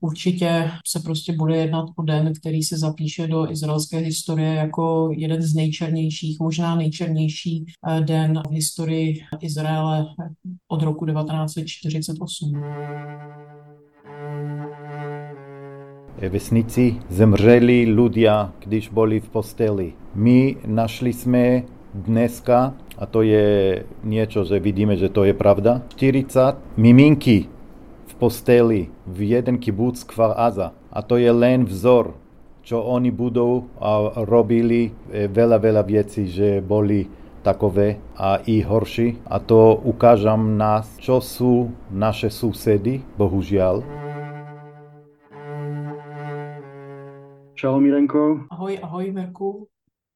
[0.00, 5.42] určitě se prostě bude jednat o den, který se zapíše do izraelské historie jako jeden
[5.42, 10.06] z nejčernějších, možná nejčernější eh, den v historii Izraele
[10.68, 12.62] od roku 1948.
[16.28, 19.92] Vesnici zemřeli ľudia, když boli v posteli.
[20.14, 21.62] My našli jsme
[21.94, 27.48] dneska, a to je niečo, že vidíme, že to je pravda, 40 miminky
[28.20, 30.76] posteli v jeden kibuc Kvar Aza.
[30.92, 32.12] A to je len vzor,
[32.60, 37.08] čo oni budú a robili e, veľa, veľa vecí, že boli
[37.40, 39.24] takové a i horší.
[39.24, 43.80] A to ukážam nás, čo sú naše susedy, bohužiaľ.
[47.56, 48.48] Čau Mirenko.
[48.52, 49.68] Ahoj, ahoj Mirku.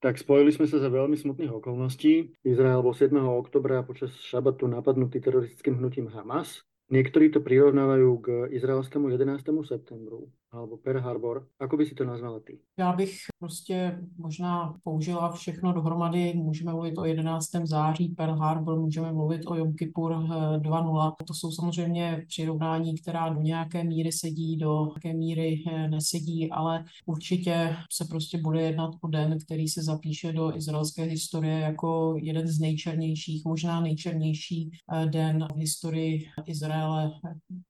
[0.05, 2.37] Tak spojili sme sa za veľmi smutných okolností.
[2.45, 3.17] Izrael bol 7.
[3.17, 6.61] oktobra počas šabatu napadnutý teroristickým hnutím Hamas.
[6.93, 9.41] Niektorí to prirovnávajú k izraelskému 11.
[9.65, 11.47] septembru alebo Pearl Harbor.
[11.61, 12.59] Ako by si to nazvala ty?
[12.79, 16.33] Já bych prostě možná použila všechno dohromady.
[16.37, 17.51] Můžeme mluvit o 11.
[17.65, 21.13] září Pearl Harbor, můžeme mluvit o Jom Kippur 2.0.
[21.21, 26.51] Eh, to jsou samozřejmě přirovnání, která do nějaké míry sedí, do nějaké míry eh, nesedí,
[26.51, 32.15] ale určitě se prostě bude jednat o den, který se zapíše do izraelské historie jako
[32.23, 37.11] jeden z nejčernějších, možná nejčernější eh, den v historii Izraele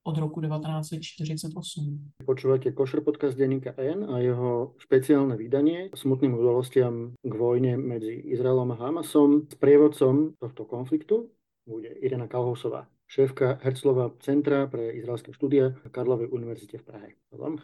[0.05, 2.11] od roku 1948.
[2.27, 8.75] Počúvate Košer podcast denníka N a jeho špeciálne vydanie smutným udalostiam k vojne medzi Izraelom
[8.75, 9.47] a Hamasom.
[9.47, 11.31] S prievodcom tohto konfliktu
[11.65, 17.09] bude Irena Kalhosová, šéfka Herclova Centra pre izraelské štúdia na Karlovej univerzite v Prahe.
[17.31, 17.57] Vám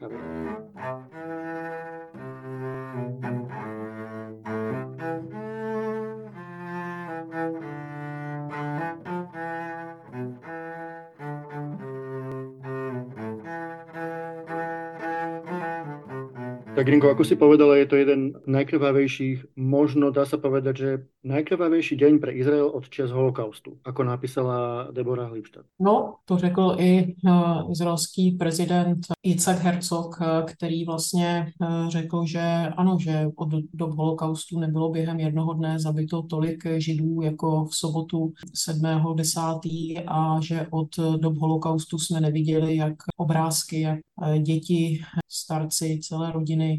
[16.81, 21.93] Tak Rinko, ako si povedala, je to jeden najkrvavejších, možno dá sa povedať, že najkrvavejší
[22.01, 25.69] deň pre Izrael od čas holokaustu, ako napísala Deborah Lipstadt.
[25.77, 28.97] No, to řekl i uh, izraelský prezident
[29.27, 32.41] Yitzhak Herzog, uh, který vlastně uh, řekl, že
[32.77, 38.33] ano, že od dob holokaustu nebylo během jednoho dne zabito tolik židů jako v sobotu
[38.73, 40.05] 7.10.
[40.07, 43.99] a že od dob holokaustu jsme neviděli, jak obrázky, jak
[44.43, 46.70] děti, starci, celé rodiny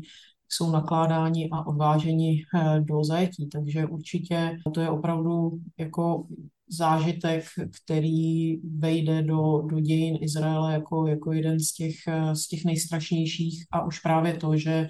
[0.50, 3.48] jsou nakládáni a odváženi eh, do zajetí.
[3.48, 6.28] Takže určitě to je opravdu jako
[6.70, 7.46] zážitek,
[7.84, 13.66] který vejde do, do dějin Izraele jako, jako jeden z těch, eh, z těch nejstrašnějších
[13.72, 14.90] a už právě to, že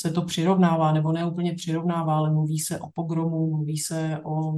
[0.00, 4.52] se to přirovnává, nebo ne úplně přirovnává, ale mluví se o pogromu, mluví se o,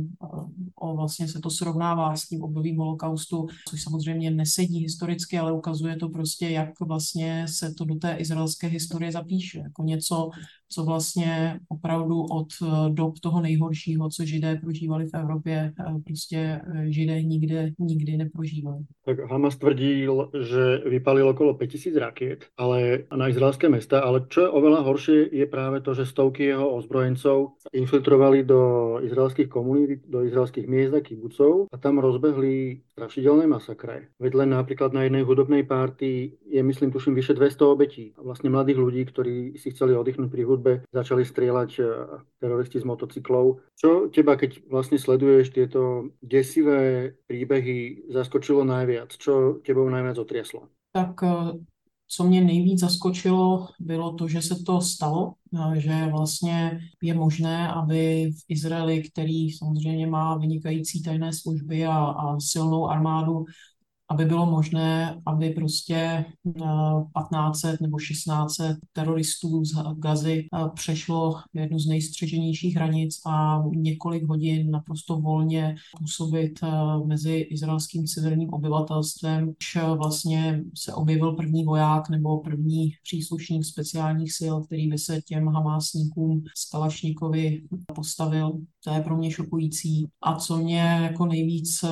[0.80, 5.96] o vlastně se to srovnává s tím obdobím holokaustu, což samozřejmě nesedí historicky, ale ukazuje
[5.96, 10.30] to prostě, jak vlastně se to do té izraelské historie zapíše, jako něco,
[10.72, 16.60] co vlastně opravdu od eh, dob toho nejhoršího, co židé prožívali v Evropě, eh, prostě
[16.74, 18.84] eh, židé nikde, nikdy neprožívali.
[19.04, 24.50] Tak Hamas tvrdil, že vypalil okolo 5000 rakiet ale na izraelské mesta, ale čo je
[24.52, 30.66] oveľa horšie, je práve to, že stovky jeho ozbrojencov infiltrovali do izraelských komunít, do izraelských
[30.66, 34.10] miest a kibucov a tam rozbehli strašidelné masakre.
[34.18, 38.12] Veď len napríklad na jednej hudobnej párty je, myslím, tuším, vyše 200 obetí.
[38.18, 41.82] A vlastne mladých ľudí, ktorí si chceli oddychnúť pri hudbe, začali strieľať e,
[42.42, 43.64] teroristi z motocyklov.
[43.78, 49.14] Čo teba, keď vlastne sleduješ tieto desivé príbehy, zaskočilo najviac?
[49.14, 50.68] Čo tebou najviac otriaslo?
[50.90, 51.62] Tak e,
[52.12, 55.34] co mě nejvíc zaskočilo, bylo to, že se to stalo,
[55.76, 62.40] že vlastně je možné, aby v Izraeli, který samozřejmě má vynikající tajné služby a, a
[62.40, 63.44] silnou armádu,
[64.10, 71.78] aby bylo možné, aby prostě 1500 eh, nebo 1600 teroristů z Gazy eh, přešlo jednu
[71.78, 76.68] z nejstřeženějších hranic a několik hodin naprosto volně působit eh,
[77.06, 84.54] mezi izraelským civilním obyvatelstvem, když vlastně se objevil první voják nebo první příslušník speciálních sil,
[84.64, 87.62] který by se těm hamásníkům z Kalašníkovi
[87.94, 88.52] postavil.
[88.84, 90.08] To je pro mě šokující.
[90.22, 91.84] A co mě jako nejvíc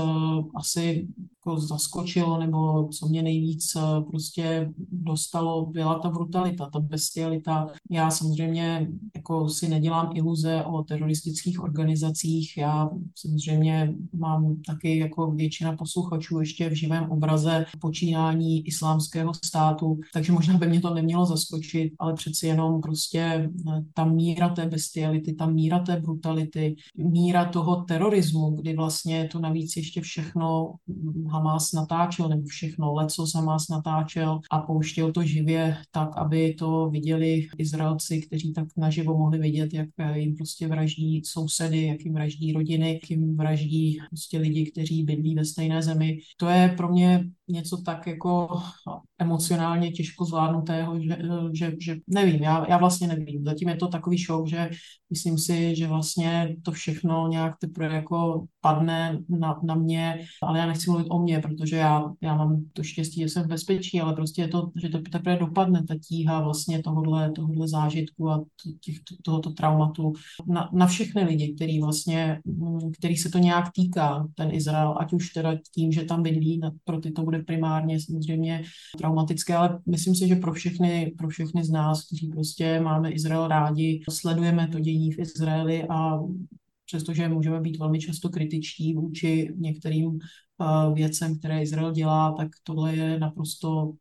[0.56, 1.08] asi
[1.48, 3.80] jako zaskočilo, nebo co mě nejvíc eh,
[4.10, 7.66] prostě dostalo, byla ta brutalita, ta bestialita.
[7.90, 12.56] Já samozřejmě jako si nedělám iluze o teroristických organizacích.
[12.56, 20.32] Já samozřejmě mám taky jako většina posluchačů ještě v živém obraze počínání islámského státu, takže
[20.32, 25.32] možná by mě to nemělo zaskočit, ale přeci jenom prostě eh, ta míra té bestiality,
[25.32, 30.74] ta míra té brutality, míra toho terorismu, kdy vlastně to navíc ještě všechno
[31.38, 37.46] Hamas natáčel, nebo všechno leco Hamas natáčel a pouštěl to živě tak, aby to viděli
[37.58, 42.92] Izraelci, kteří tak naživo mohli vidět, jak jim prostě vraždí sousedy, jak jim vraždí rodiny,
[42.92, 46.18] jak jim vraždí prostě lidi, kteří bydlí ve stejné zemi.
[46.36, 48.48] To je pro mě něco tak jako
[49.18, 51.18] emocionálně těžko zvládnutého, že,
[51.52, 53.44] že, že nevím, já, já vlastně nevím.
[53.44, 54.70] Zatím je to takový šok, že
[55.10, 60.66] myslím si, že vlastně to všechno nějak teprve jako padne na, na mě, ale já
[60.66, 64.14] nechci mluvit o mně, protože já, já mám to štěstí, že jsem v bezpečí, ale
[64.14, 68.44] prostě je to, že to teprve dopadne ta tíha vlastně tohohle, tohohle zážitku a
[68.80, 70.12] těch, tohoto traumatu
[70.46, 72.40] na, na všechny lidi, který vlastně,
[72.98, 77.00] který se to nějak týká, ten Izrael, ať už teda tím, že tam bydlí, pro
[77.00, 78.62] ty to bude primárně samozřejmě
[79.08, 83.48] traumatické, ale myslím si, že pro všechny, pro všechny z nás, kteří prostě máme Izrael
[83.48, 86.20] rádi, sledujeme to dění v Izraeli a
[86.86, 92.96] přestože můžeme být velmi často kritičtí vůči některým uh, věcem, které Izrael dělá, tak tohle
[92.96, 93.92] je naprosto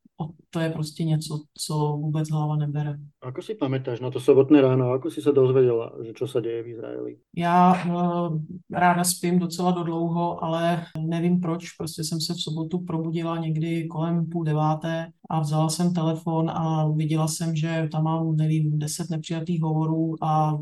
[0.49, 2.97] to je prostě něco, co vůbec hlava nebere.
[3.21, 4.89] Ako si pamätáš na to sobotné ráno?
[4.91, 7.17] Ako si se dozvěděla, že čo se děje v Izraeli?
[7.37, 8.41] Já uh,
[8.71, 11.71] ráda spím docela dodlouho, ale nevím proč.
[11.71, 16.87] Prostě jsem se v sobotu probudila někdy kolem půl deváté a vzala jsem telefon a
[16.87, 20.57] viděla jsem, že tam mám, nevím, deset nepřijatých hovorů a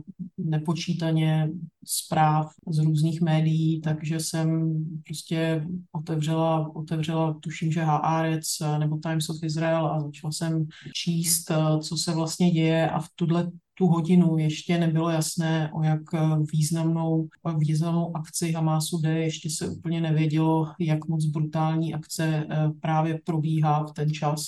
[0.50, 1.50] nepočítaně
[1.86, 4.76] zpráv z různých médií, takže jsem
[5.06, 11.52] prostě otevřela, otevřela tuším, že Haaretz nebo Times of Israel a začala jsem číst,
[11.82, 16.20] co se vlastně děje a v tuhle tu hodinu ještě nebylo jasné, o jak eh,
[16.54, 17.28] významnou,
[17.58, 23.86] významnou akci Hamásu jde, ještě se úplně nevědělo, jak moc brutální akce eh, právě probíhá
[23.86, 24.46] v ten čas.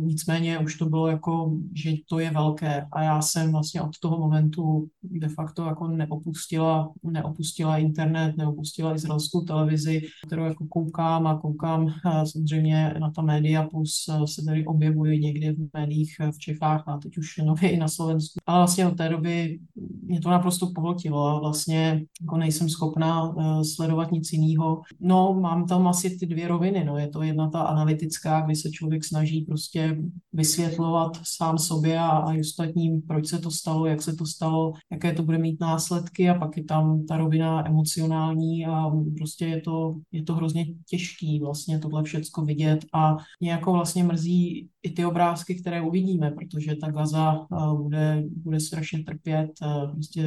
[0.00, 4.18] Nicméně už to bylo jako, že to je velké a já jsem vlastně od toho
[4.18, 11.88] momentu de facto jako neopustila, neopustila internet, neopustila izraelskou televizi, kterou jako koukám a koukám
[11.88, 16.98] eh, samozřejmě na ta média, plus se tady objevují někdy v médiích v Čechách a
[16.98, 18.38] teď už nově i na Slovensku.
[18.46, 19.58] Ale vlastně od té doby
[20.02, 24.82] mě to naprosto pohltilo a vlastně jako nejsem schopná uh, sledovat nic jiného.
[25.00, 26.98] No, mám tam asi ty dvě roviny, no.
[26.98, 29.98] Je to jedna ta analytická, kdy se člověk snaží prostě
[30.32, 35.12] vysvětlovat sám sobě a, a ostatním, proč se to stalo, jak se to stalo, jaké
[35.12, 39.94] to bude mít následky a pak je tam ta rovina emocionální a prostě je to,
[40.12, 45.54] je to hrozně těžký vlastně tohle všecko vidět a nějakou vlastně mrzí i ty obrázky,
[45.54, 50.22] které uvidíme, protože ta Gaza uh, bude, bude strašně trpět, uh, prostě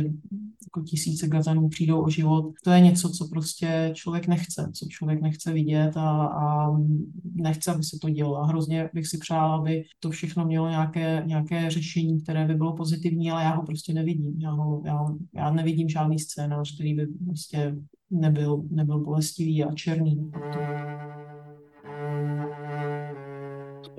[0.63, 2.45] jako tisíce Gazanů přijdou o život.
[2.63, 6.77] To je něco, co prostě člověk nechce, co člověk nechce vidět a, a
[7.33, 8.37] nechce, aby se to dělo.
[8.37, 12.75] A hrozně bych si přála, aby to všechno mělo nějaké, nějaké řešení, které by bylo
[12.75, 14.41] pozitivní, ale já ho prostě nevidím.
[14.41, 15.05] Já, ho, já,
[15.35, 17.75] já nevidím žádný scénář, který by prostě
[18.11, 20.31] nebyl, nebyl bolestivý a černý.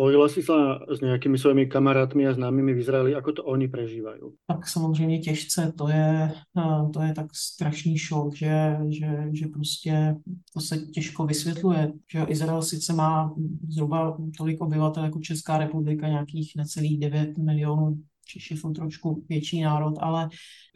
[0.02, 0.52] Spojila si se
[0.90, 4.20] s nějakými svými kamarátmi a známými v Izraeli, ako to oni prežívají?
[4.46, 10.16] Tak samozřejmě těžce, to je, eh, to je tak strašný šok, že, že, že prostě
[10.54, 13.34] to se těžko vysvětluje, že Izrael sice má
[13.68, 17.96] zhruba tolik obyvatel jako Česká republika, nějakých necelých 9 milionů
[18.26, 20.28] Češi jsou trošku větší národ, ale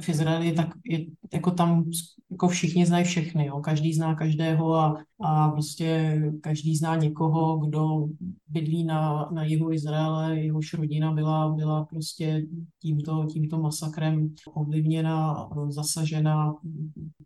[0.02, 1.84] v Izraeli tak je, jako tam
[2.30, 3.60] jako všichni znají všechny, jo.
[3.60, 8.08] každý zná každého a, a prostě každý zná někoho, kdo
[8.48, 12.46] bydlí na, na jihu Izraele, jehož rodina byla, byla prostě
[12.82, 16.54] tímto, tímto masakrem ovlivněna, zasažena,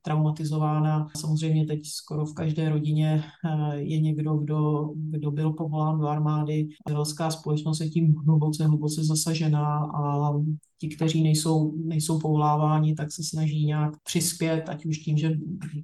[0.03, 1.09] traumatizována.
[1.17, 6.69] Samozřejmě teď skoro v každé rodině eh, je někdo, kdo, kdo byl povolán do armády.
[6.89, 10.33] Izraelská společnost je tím hluboce, hluboce zasažená a
[10.81, 15.31] ti, kteří nejsou, nejsou povoláváni, tak se snaží nějak přispět, ať už tím, že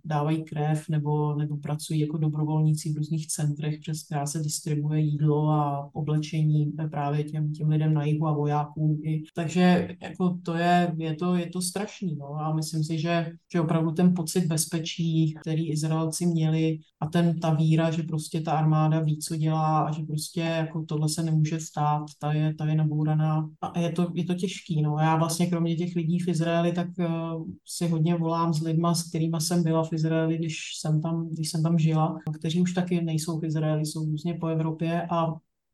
[0.04, 5.50] dávají krev nebo, nebo pracují jako dobrovolníci v různých centrech, přes která se distribuje jídlo
[5.50, 9.00] a oblečení právě těm, těm lidem na jihu a vojákům.
[9.04, 9.22] I.
[9.34, 12.16] Takže jako to je, je, to, je to strašný.
[12.16, 12.34] No.
[12.34, 17.54] A myslím si, že, že opravdu ten pocit bezpečí, který Izraelci měli a ten, ta
[17.54, 21.60] víra, že prostě ta armáda ví, co dělá a že prostě jako tohle se nemůže
[21.60, 23.50] stát, ta je, ta je nabouraná.
[23.60, 24.85] A je to, je to těžký.
[24.86, 24.98] No.
[24.98, 29.08] Já vlastně kromě těch lidí v Izraeli, tak uh, si hodně volám s lidma, s
[29.08, 33.02] kterými jsem byla v Izraeli, když jsem tam, když jsem tam žila, kteří už taky
[33.02, 35.26] nejsou v Izraeli, jsou různě po Evropě a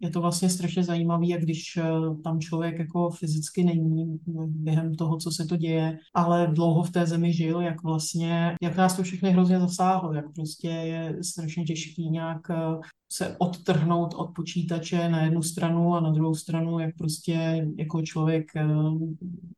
[0.03, 1.85] je to vlastně strašně zajímavé, jak když eh,
[2.25, 7.07] tam člověk jako fyzicky není během toho, co se to děje, ale dlouho v té
[7.07, 12.11] zemi žil, jak vlastně, jak nás to všechny hrozně zasáhlo, jak prostě je strašně těžký
[12.11, 12.81] nějak eh,
[13.13, 18.57] se odtrhnout od počítače na jednu stranu a na druhou stranu, jak prostě jako člověk
[18.57, 18.67] eh,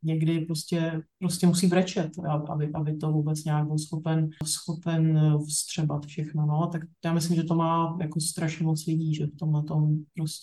[0.03, 2.11] někdy prostě, prostě musí brečet,
[2.49, 6.47] aby, aby to vůbec nějak byl schopen, schopen vstřebat všechno.
[6.47, 6.69] No.
[6.73, 10.34] Tak já myslím, že to má jako strašně moc lidí, že v tomhle tom prostě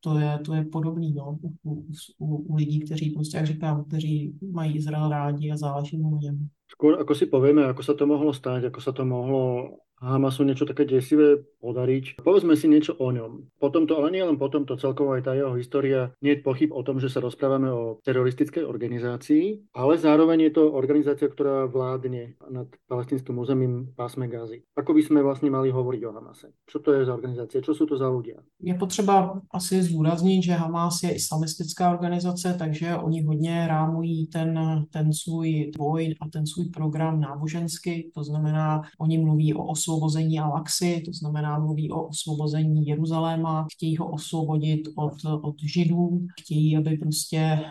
[0.00, 1.84] to je, to je podobný no, u,
[2.18, 6.48] u, u lidí, kteří prostě, jak říkám, kteří mají Izrael rádi a záleží mu něm.
[6.70, 10.64] Skôr ako si povieme, ako sa to mohlo stať, ako sa to mohlo Hamasu niečo
[10.64, 12.24] také desivé podariť.
[12.24, 13.52] Povedzme si niečo o ňom.
[13.60, 16.72] Potom to, ale nie len potom to celkovo aj tá jeho história, nie je pochyb
[16.72, 22.40] o tom, že sa rozprávame o teroristickej organizácii, ale zároveň je to organizácia, ktorá vládne
[22.48, 24.64] nad palestinským územím pásme Gazy.
[24.74, 26.56] Ako by sme vlastne mali hovoriť o Hamase?
[26.64, 27.60] Čo to je za organizácie?
[27.60, 28.40] Čo sú to za ľudia?
[28.60, 34.58] Je potřeba asi zdůraznit, že Hamas je islamistická organizace, takže oni hodně rámují ten,
[34.92, 41.02] ten svůj boj a ten svůj program nábožensky, to znamená, oni mluví o osvobození Alaxy,
[41.04, 47.38] to znamená mluví o osvobození Jeruzaléma, chtějí ho osvobodit od, od Židů, chtějí, aby prostě
[47.38, 47.66] eh,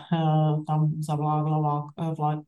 [0.66, 1.84] tam zavládla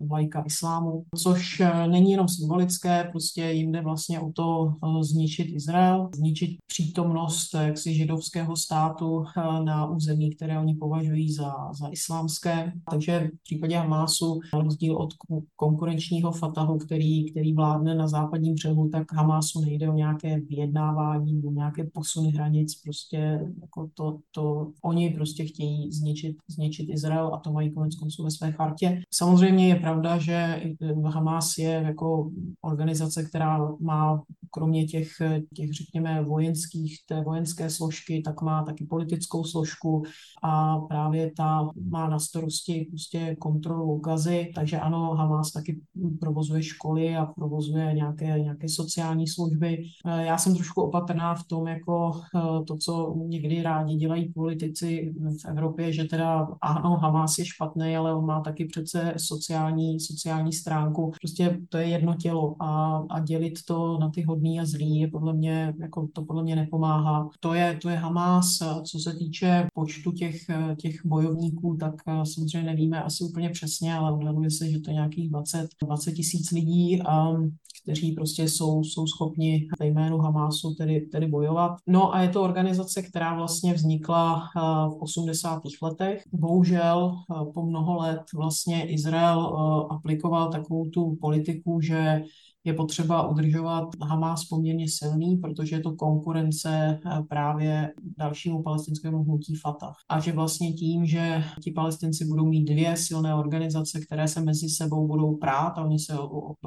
[0.00, 5.48] vlajka islámu, což eh, není jenom symbolické, prostě jim jde vlastně o to eh, zničit
[5.54, 9.24] Izrael, zničit přítomnost jaksi židovského státu
[9.64, 12.72] na území, které oni považují za, za islámské.
[12.90, 15.10] Takže v případě Hamásu, na rozdíl od
[15.56, 21.50] konkurenčního Fatahu, který, který vládne na západním břehu, tak Hamásu nejde o nějaké vyjednávání nebo
[21.50, 27.52] nějaké posuny hranic, prostě jako to, to oni prostě chtějí zničit, zničit Izrael a to
[27.52, 29.02] mají konec konců ve své chartě.
[29.14, 30.62] Samozřejmě je pravda, že
[31.04, 32.30] Hamas je jako
[32.62, 35.08] organizace, která má kromě těch,
[35.54, 40.02] těch řekněme, vojenských, té vojenské složky, tak má taky politickou složku
[40.42, 45.80] a právě ta má na starosti prostě kontrolu gazy, takže ano, Hamas taky
[46.20, 49.82] provozuje školy a provozuje nějaké, nějaké sociální služby.
[50.04, 55.48] Já jsem trošku opatrná v tom, jako eh, to, co někdy rádi dělají politici v
[55.48, 61.12] Evropě, že teda ano, Hamas je špatný, ale on má taky přece sociální, sociální stránku.
[61.20, 65.08] Prostě to je jedno tělo a, a dělit to na ty hodný a zlý je
[65.08, 67.28] podle mě, jako to podle mě nepomáhá.
[67.40, 68.58] To je, to je Hamas.
[68.84, 70.36] Co se týče počtu těch,
[70.76, 74.94] těch bojovníků, tak eh, samozřejmě nevíme asi úplně přesně, ale odhaduje se, že to je
[74.94, 77.32] nějakých 20, 20 tisíc lidí, a,
[77.82, 81.76] kteří prostě jsou, jsou schopni ve jménu Hamásu tedy, tedy bojovat.
[81.86, 85.62] No a je to organizace, která vlastně vznikla eh, v 80.
[85.82, 86.22] letech.
[86.32, 89.56] Bohužel eh, po mnoho let vlastně Izrael
[89.90, 92.22] aplikoval takovou tu politiku, že
[92.64, 99.54] je potřeba udržovat Hamas poměrně silný, protože je to konkurence eh, právě dalšímu palestinskému hnutí
[99.54, 99.96] Fatah.
[100.08, 104.68] A že vlastně tím, že ti palestinci budou mít dvě silné organizace, které se mezi
[104.68, 106.18] sebou budou prát a oni se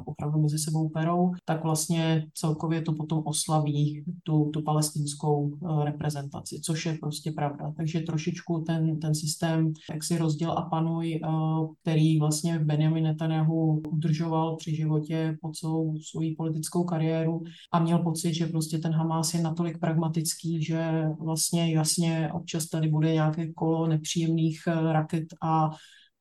[0.04, 6.60] opravdu mezi sebou perou, tak vlastně celkově to potom oslaví tu, tu palestinskou eh, reprezentaci,
[6.64, 7.72] což je prostě pravda.
[7.76, 11.28] Takže trošičku ten, ten systém, jak si rozděl a panuj, eh,
[11.82, 18.34] který vlastně Benjamin Netanyahu udržoval při životě po celou svoji politickou kariéru a měl pocit,
[18.34, 23.86] že prostě ten Hamas je natolik pragmatický, že vlastně jasně občas tady bude nějaké kolo
[23.86, 25.70] nepříjemných eh, raket a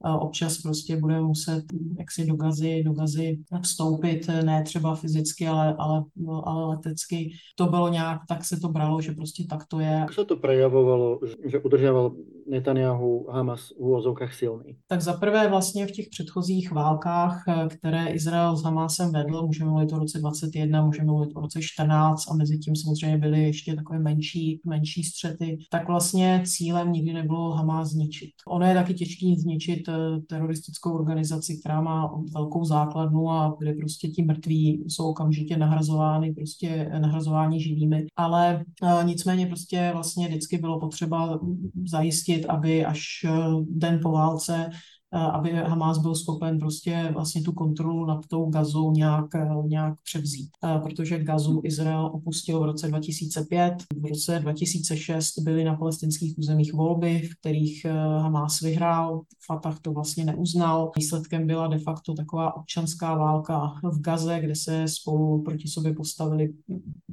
[0.04, 1.64] občas prostě bude muset
[2.00, 6.04] jaksi do gazy, do gazy vstoupit, ne třeba fyzicky, ale, ale,
[6.44, 7.32] ale letecky.
[7.56, 9.88] To bylo nějak, tak se to bralo, že prostě tak to je.
[9.88, 12.16] Jak se to prejavovalo, že udržoval
[12.48, 14.76] Netanyahu Hamas v úvozovkách silný?
[14.88, 20.00] Tak zaprvé vlastně v těch předchozích válkách, které Izrael s Hamasem vedl, můžeme mluvit o
[20.00, 24.62] roce 21, můžeme mluvit o roce 14 a mezi tím samozřejmě byly ještě takové menší,
[24.66, 28.30] menší střety, tak vlastně cílem nikdy nebylo Hamas zničit.
[28.48, 29.85] Ono je taky těžké zničit
[30.28, 36.92] teroristickou organizaci, která má velkou základnu a kde prostě ti mrtví jsou okamžitě nahrazovány, prostě
[37.00, 38.06] nahrazováni živými.
[38.16, 41.40] Ale e, nicméně prostě vlastně vždycky bylo potřeba
[41.86, 43.30] zajistit, aby až e,
[43.70, 44.70] den po válce
[45.16, 49.26] aby Hamas byl schopen prostě vlastně tu kontrolu nad tou gazou nějak,
[49.68, 50.50] nějak převzít.
[50.84, 53.74] Protože gazu Izrael opustil v roce 2005.
[54.02, 57.86] V roce 2006 byly na palestinských územích volby, v kterých
[58.20, 59.22] Hamas vyhrál.
[59.46, 60.92] Fatah to vlastně neuznal.
[60.98, 66.54] Výsledkem byla de facto taková občanská válka v Gaze, kde se spolu proti sobě postavili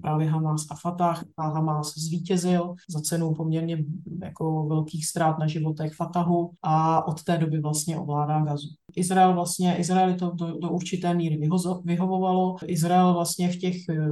[0.01, 3.85] právě Hamas a Fatah a Hamas zvítězil za cenu poměrně
[4.23, 8.69] jako velkých ztrát na životech Fatahu a od té doby vlastně vlastně ovládá Gazu.
[8.97, 12.57] Izrael vlastně, Izraeli to do, do určité míry vyhozo, vyhovovalo.
[12.67, 14.09] Izrael vlastně v těch eh,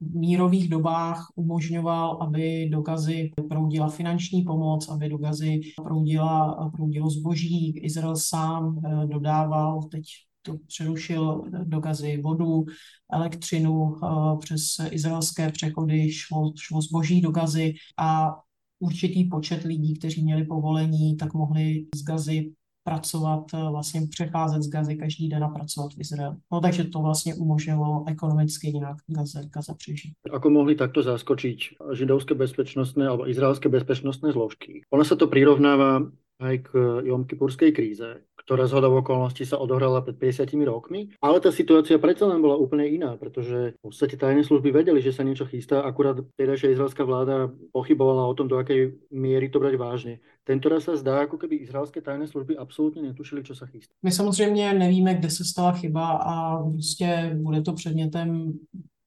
[0.00, 7.78] mírových dobách umožňoval, aby do Gazy proudila finanční pomoc, aby do Gazy proudila, proudilo zboží.
[7.78, 10.04] Izrael sám eh, dodával teď
[10.42, 12.64] to přerušil do Gazy vodu,
[13.12, 13.96] elektřinu,
[14.40, 18.36] přes izraelské přechody šlo, šlo zboží do Gazy a
[18.78, 22.52] určitý počet lidí, kteří měli povolení, tak mohli z Gazy
[22.88, 26.36] pracovat, eh, vlastně přecházet z Gazy každý den a pracovat v Izraeli.
[26.52, 30.12] No takže to vlastně umožňovalo ekonomicky nějak Gaza, Gaza přežít.
[30.32, 31.58] Ako mohli takto zaskočiť
[31.92, 34.82] židovské bezpečnostné alebo izraelské bezpečnostné zložky?
[34.90, 36.68] Ono sa to prirovnáva aj k
[37.02, 42.00] Jom Kipurskej kríze, ktorá z hodov okolností sa odohrala pred 50 rokmi, ale tá situácia
[42.00, 45.84] predsa len bola úplne iná, pretože v podstate tajné služby vedeli, že sa niečo chystá,
[45.84, 50.14] akurát tedajšia izraelská vláda pochybovala o tom, do akej miery to brať vážne.
[50.48, 53.94] Tento raz sa zdá, ako keby izraelské tajné služby absolutně netušili, co se chystá.
[54.02, 58.52] My samozřejmě nevíme, kde se stala chyba a prostě bude to předmětem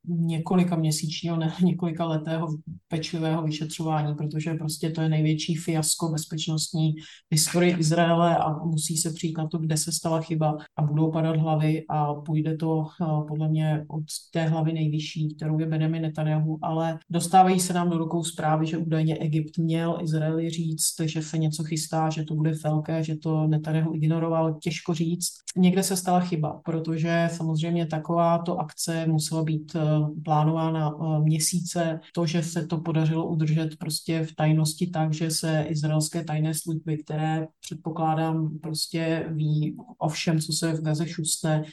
[0.08, 2.48] několika měsíčního, ne několika letého
[2.88, 6.94] pečlivého vyšetřování, protože prostě to je největší fiasko bezpečnostní
[7.32, 11.36] historii Izraele a musí se přijít na to, kde se stala chyba a budou padat
[11.36, 14.04] hlavy a půjde to eh, podle mě od
[14.34, 18.78] té hlavy nejvyšší, kterou je Benjamin Netanyahu, ale dostávají se nám do rukou zprávy, že
[18.78, 23.48] údajně Egypt měl Izraeli říct, že se něco chystá, že to bude velké, že to
[23.48, 25.30] Netanyahu ignoroval, těžko říct.
[25.58, 29.91] Někde se stala chyba, protože samozřejmě takováto akce musela být eh,
[30.24, 32.00] plánována eh, měsíce.
[32.14, 36.98] To, že se to podařilo udržet prostě v tajnosti tak, že se izraelské tajné služby,
[36.98, 41.64] které předpokládám prostě ví o všem, co se v Gaze šustne,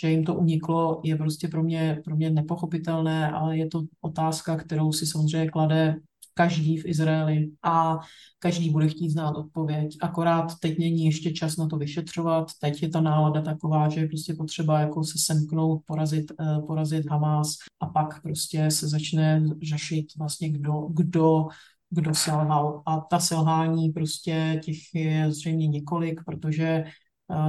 [0.00, 4.56] že jim to uniklo, je prostě pro mě, pro mě nepochopitelné, ale je to otázka,
[4.56, 5.96] kterou si samozřejmě klade
[6.38, 7.98] každý v Izraeli a
[8.38, 9.96] každý bude chtít znát odpověď.
[10.02, 14.08] Akorát teď není ještě čas na to vyšetřovat, teď je ta nálada taková, že je
[14.08, 20.06] prostě potřeba jako se semknout, porazit, eh, porazit Hamas a pak prostě se začne řešit
[20.18, 21.46] vlastně kdo, kdo
[21.90, 22.82] kdo selhal.
[22.86, 26.84] A ta selhání prostě těch je zřejmě několik, protože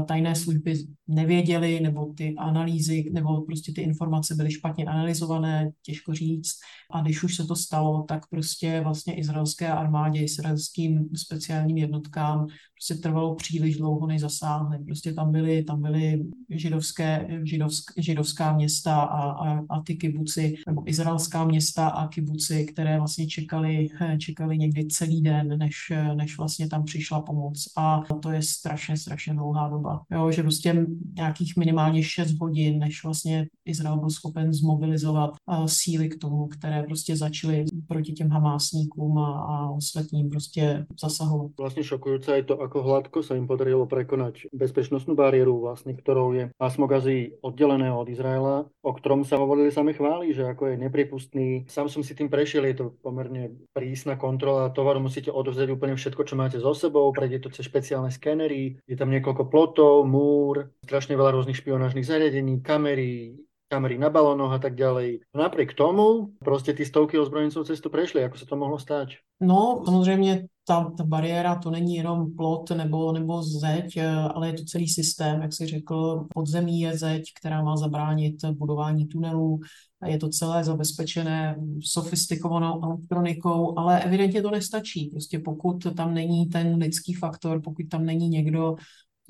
[0.07, 0.73] tajné služby
[1.07, 6.51] nevěděly, nebo ty analýzy, nebo prostě ty informace byly špatně analyzované, těžko říct.
[6.91, 12.47] A když už se to stalo, tak prostě vlastně izraelské armádě, izraelským speciálním jednotkám
[12.79, 14.77] prostě trvalo příliš dlouho, než zasáhly.
[14.85, 20.89] Prostě tam byly, tam byly židovské, židovsk, židovská města a, a, a ty kibuci, nebo
[20.89, 25.75] izraelská města a kibuci, které vlastně čekali, čekali někdy celý den, než,
[26.13, 27.63] než vlastně tam přišla pomoc.
[27.77, 30.01] A to je strašně, strašně dlouhá doba.
[30.11, 35.31] Jo, že prostě nějakých minimálně 6 hodin, než vlastně Izrael byl schopen zmobilizovat
[35.65, 41.51] síly k tomu, které prostě začaly proti těm hamásníkům a, a ostatním prostě zasahovat.
[41.59, 46.53] Vlastně šokujúce je to, ako hladko sa im podarilo prekonať bezpečnostnú bariéru, vlastne, ktorou je
[46.53, 51.49] pásmo Gazy oddelené od Izraela, o ktorom sa hovorili sami chváli, že ako je nepripustný.
[51.65, 56.21] Sám som si tým prešiel, je to pomerne prísna kontrola tovaru, musíte odvzdať úplne všetko,
[56.29, 61.17] čo máte so sebou, prejde to cez špeciálne skenery, je tam niekoľko plotov, múr, strašne
[61.17, 63.33] veľa rôznych špionážnych zariadení, kamery,
[63.69, 65.19] kamery na balónoch a tak ďalej.
[65.33, 68.23] Napriek tomu prostě ty stovky ozbrojencov cestu prešli.
[68.23, 69.09] Ako sa to mohlo stát?
[69.41, 74.53] No, samozřejmě ta, ta bariéra to není jenom plot nebo, nebo zeď, eh, ale je
[74.53, 79.59] to celý systém, jak si řekl, podzemí je zeď, která má zabránit budování tunelů,
[80.05, 85.05] je to celé zabezpečené sofistikovanou elektronikou, ale evidentně to nestačí.
[85.05, 88.75] Prostě pokud tam není ten lidský faktor, pokud tam není někdo,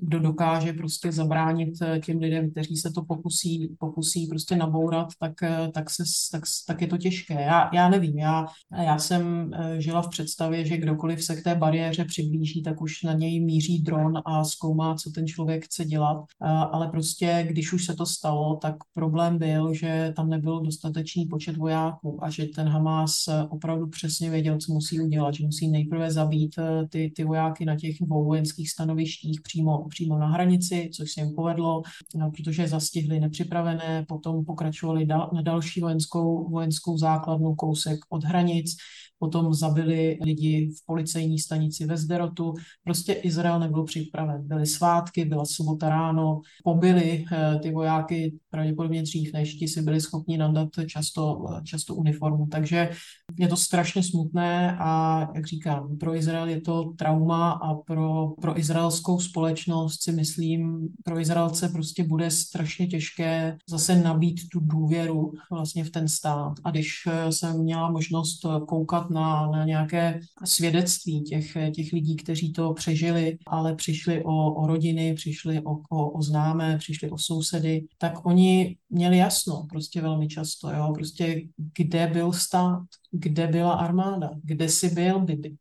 [0.01, 5.43] kdo dokáže prostě zabránit eh, těm lidem, kteří se to pokusí, pokusí prostě nabourat, tak,
[5.43, 7.33] eh, tak, se, tak, tak je to těžké.
[7.33, 8.45] Já, já nevím, já,
[8.83, 13.03] já jsem eh, žila v představě, že kdokoliv se k té bariéře přiblíží, tak už
[13.03, 16.25] na něj míří dron a zkoumá, co ten člověk chce dělat.
[16.71, 21.57] Ale prostě, když už se to stalo, tak problém byl, že tam nebyl dostatečný počet
[21.57, 23.13] vojáků a že ten Hamas
[23.49, 26.55] opravdu přesně věděl, co musí udělat, že musí nejprve zabít
[26.89, 31.81] ty, ty vojáky na těch vojenských stanovištích přímo přímo na hranici, což se jim povedlo,
[32.15, 38.75] no, protože zastihli nepřipravené, potom pokračovali dal, na další vojenskou, vojenskou základnu kousek od hranic,
[39.19, 42.53] potom zabili lidi v policejní stanici ve Zderotu.
[42.83, 44.47] Prostě Izrael nebyl připraven.
[44.47, 50.01] Byly svátky, byla sobota ráno, pobili eh, ty vojáky pravděpodobně dřív, než ti si byli
[50.01, 52.47] schopni nadat často, často uniformu.
[52.47, 52.89] Takže
[53.37, 58.59] je to strašně smutné a, jak říkám, pro Izrael je to trauma a pro, pro
[58.59, 65.33] izraelskou společnost znalost si myslím, pro Izraelce prostě bude strašně těžké zase nabít tu důvěru
[65.51, 66.53] vlastně v ten stát.
[66.63, 72.51] A když eh, jsem měla možnost koukat na, na nějaké svědectví těch, těch lidí, kteří
[72.51, 77.85] to přežili, ale přišli o, o rodiny, přišli o, o, o známé, přišli o sousedy,
[77.97, 81.41] tak oni měli jasno prostě velmi často, jo, prostě
[81.77, 85.55] kde byl stát, kde byla armáda, kde si byl Bibi,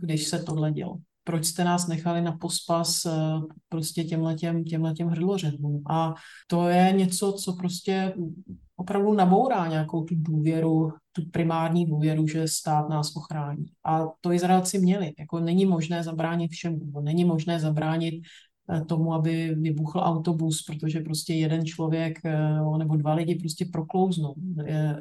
[0.00, 3.10] když se tohle dělo proč jste nás nechali na pospas eh,
[3.68, 5.82] prostě těmhletěm, těmhletěm hrdlořezům.
[5.90, 6.14] A
[6.46, 8.14] to je něco, co prostě
[8.76, 13.64] opravdu nabourá nějakou tu důvěru, tu primární důvěru, že stát nás ochrání.
[13.84, 15.12] A to Izraelci měli.
[15.18, 17.00] Jako není možné zabránit všemu.
[17.00, 18.14] Není možné zabránit
[18.86, 24.34] tomu, aby vybuchl autobus, protože prostě jeden člověk eh, nebo dva lidi prostě proklouznou.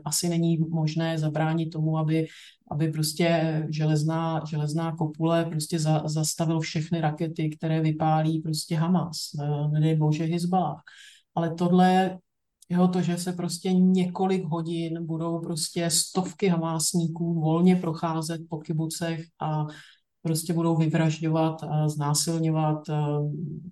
[0.05, 2.27] Asi není možné zabránit tomu, aby,
[2.71, 9.67] aby prostě železná, železná kopule prostě za, zastavil všechny rakety, které vypálí prostě Hamas, eh,
[9.67, 10.81] nedej bože Hezbalah.
[11.35, 12.19] Ale tohle
[12.69, 19.25] Jo, to, že se prostě několik hodin budou prostě stovky hamásníků volně procházet po kibucech
[19.41, 19.65] a
[20.23, 22.83] prostě budou vyvražďovat, znásilňovat,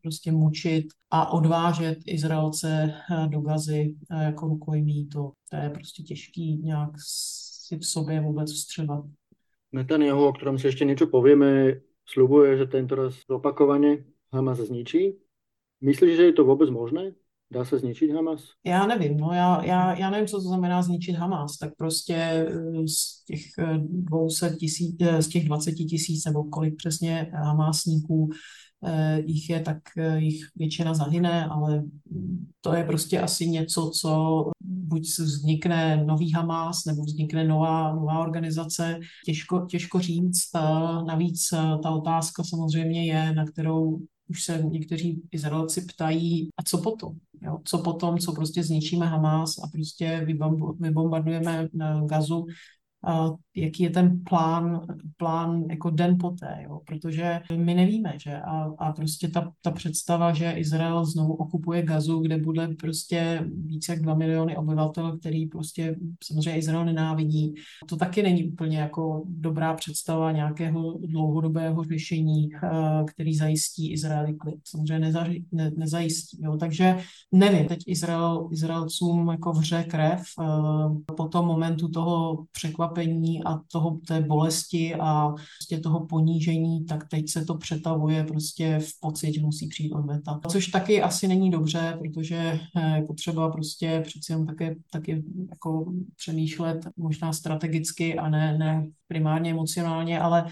[0.01, 2.93] prostě mučit a odvážet Izraelce
[3.27, 6.89] do Gazy jako rukojmí, to, to je prostě těžký nějak
[7.67, 9.05] si v sobě vůbec vstřebat.
[9.71, 11.73] Netanyahu, o kterém si ještě něco povíme,
[12.05, 15.13] slubuje, že tento raz opakovaně Hamas zničí.
[15.81, 17.11] Myslíš, že je to vůbec možné?
[17.51, 18.43] Dá se zničit Hamas?
[18.65, 22.87] Já nevím, no já, já, já nevím, co to znamená zničit Hamas, tak prostě eh,
[22.87, 23.41] z těch
[23.83, 28.29] 200 eh, tisíc, eh, z těch 20 tisíc nebo kolik přesně Hamásníků
[29.25, 29.77] jich je, tak
[30.17, 31.83] jich většina zahyne, ale
[32.61, 38.99] to je prostě asi něco, co buď vznikne nový Hamas, nebo vznikne nová, nová organizace.
[39.25, 40.49] Těžko, těžko říct.
[41.07, 41.47] Navíc
[41.83, 43.99] ta otázka samozřejmě je, na kterou
[44.31, 47.15] už se někteří Izraelci ptají, a co potom?
[47.41, 47.57] Jo?
[47.65, 50.25] Co potom, co prostě zničíme Hamas a prostě
[50.79, 51.67] vybombardujeme
[52.05, 52.45] Gazu,
[53.55, 54.81] jaký je ten plán,
[55.17, 56.79] plán jako den poté, jo?
[56.85, 62.19] protože my nevíme, že a, a prostě ta, ta představa, že Izrael znovu okupuje Gazu,
[62.19, 67.53] kde bude prostě více jak dva miliony obyvatel, který prostě samozřejmě Izrael nenávidí,
[67.89, 72.69] to taky není úplně jako dobrá představa nějakého dlouhodobého řešení, eh,
[73.07, 74.59] který zajistí Izraeli klid.
[74.63, 76.37] Samozřejmě neza, ne, nezajistí.
[76.43, 76.57] Jo?
[76.57, 76.97] Takže
[77.31, 83.59] nevím, teď Izrael, Izraelcům jako vře krev eh, po tom momentu toho překvapení překvapení a
[83.71, 89.33] toho, té bolesti a prostě toho ponížení, tak teď se to přetavuje prostě v pocit,
[89.33, 90.39] že musí přijít odveta.
[90.47, 95.93] Což taky asi není dobře, protože eh, je potřeba prostě přeci jenom také, taky jako
[96.15, 100.45] přemýšlet možná strategicky a ne, ne primárně emocionálně, ale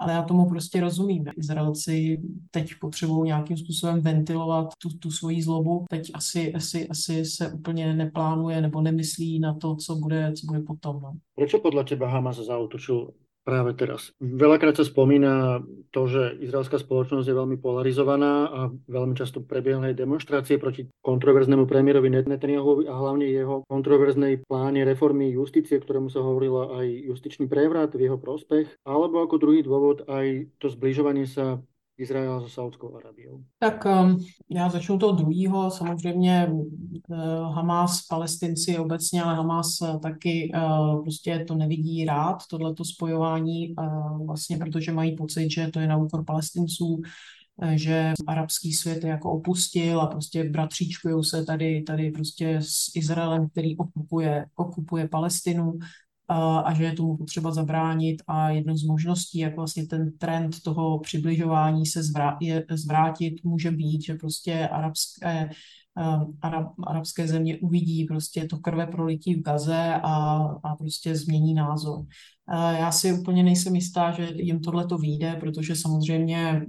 [0.00, 1.24] ale já tomu prostě rozumím.
[1.36, 5.84] Izraelci teď potřebují nějakým způsobem ventilovat tu, tu svoji zlobu.
[5.90, 10.60] Teď asi, asi, asi se úplně neplánuje nebo nemyslí na to, co bude, co bude
[10.60, 11.00] potom.
[11.02, 11.12] No.
[11.34, 13.10] Proč podle teba Hamas zautočil
[13.42, 14.12] práve teraz.
[14.20, 20.60] Veľakrát sa spomína to, že izraelská spoločnosť je veľmi polarizovaná a veľmi často prebiehajú demonstrácie
[20.60, 26.86] proti kontroverznému premiérovi Netanyahuovi a hlavne jeho kontroverznej pláne reformy justície, ktorému sa hovorila aj
[27.10, 31.58] justičný prevrat v jeho prospech, alebo ako druhý dôvod aj to zbližovanie sa
[32.00, 33.44] Izraela se Saudskou Arabiou?
[33.58, 35.70] Tak um, já začnu toho druhého.
[35.70, 37.18] Samozřejmě uh,
[37.54, 43.74] Hamas, palestinci obecně, ale Hamas uh, taky uh, prostě to nevidí rád, tohleto spojování,
[44.26, 47.02] vlastně protože mají pocit, že to je na úkor palestinců,
[47.74, 53.76] že arabský svět jako opustil a prostě bratříčkují se tady, tady prostě s Izraelem, který
[53.76, 55.78] okupuje, okupuje Palestinu
[56.64, 60.98] a že je tomu potřeba zabránit a jednou z možností, jak vlastně ten trend toho
[60.98, 65.50] přibližování se zvrá, je, zvrátit, může být, že prostě arabské,
[66.42, 72.04] arab, arabské země uvidí prostě to krve prolití v Gaze a, a prostě změní názor.
[72.78, 76.66] Já si úplně nejsem jistá, že jim tohle to vyjde, protože samozřejmě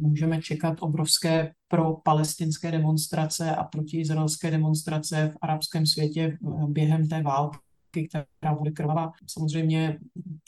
[0.00, 7.58] můžeme čekat obrovské pro palestinské demonstrace a protiizraelské demonstrace v arabském světě během té války
[8.08, 9.12] která bude krvavá.
[9.26, 9.98] Samozřejmě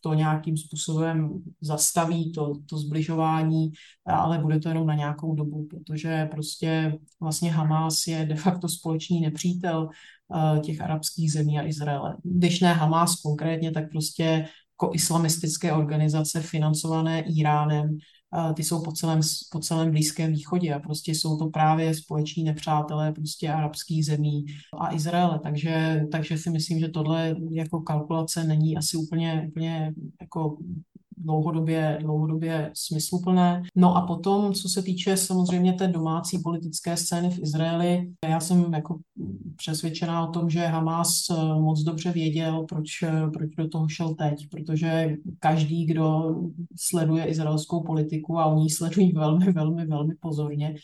[0.02, 3.72] to nějakým způsobem zastaví to, to zbližování,
[4.06, 9.20] ale bude to jenom na nějakou dobu, protože prostě vlastně Hamas je de facto společný
[9.20, 12.16] nepřítel eh, těch arabských zemí a Izraele.
[12.22, 17.98] Když ne Hamas konkrétně, tak prostě jako islamistické organizace financované Iránem
[18.54, 19.20] ty jsou po celém,
[19.52, 24.46] po celém Blízkém východě a prostě jsou to právě společní nepřátelé prostě arabských zemí
[24.80, 30.56] a Izraele, takže, takže si myslím, že tohle jako kalkulace není asi úplně, úplně jako
[31.16, 33.62] dlouhodobě, dlouhodobě smysluplné.
[33.74, 38.74] No a potom, co se týče samozřejmě té domácí politické scény v Izraeli, já jsem
[38.74, 38.98] jako
[39.56, 44.14] přesvědčená o tom, že Hamas eh, moc dobře věděl, proč, eh, proč do toho šel
[44.14, 46.34] teď, protože každý, kdo
[46.76, 50.74] sleduje izraelskou politiku a oni sledují velmi, velmi, velmi pozorně,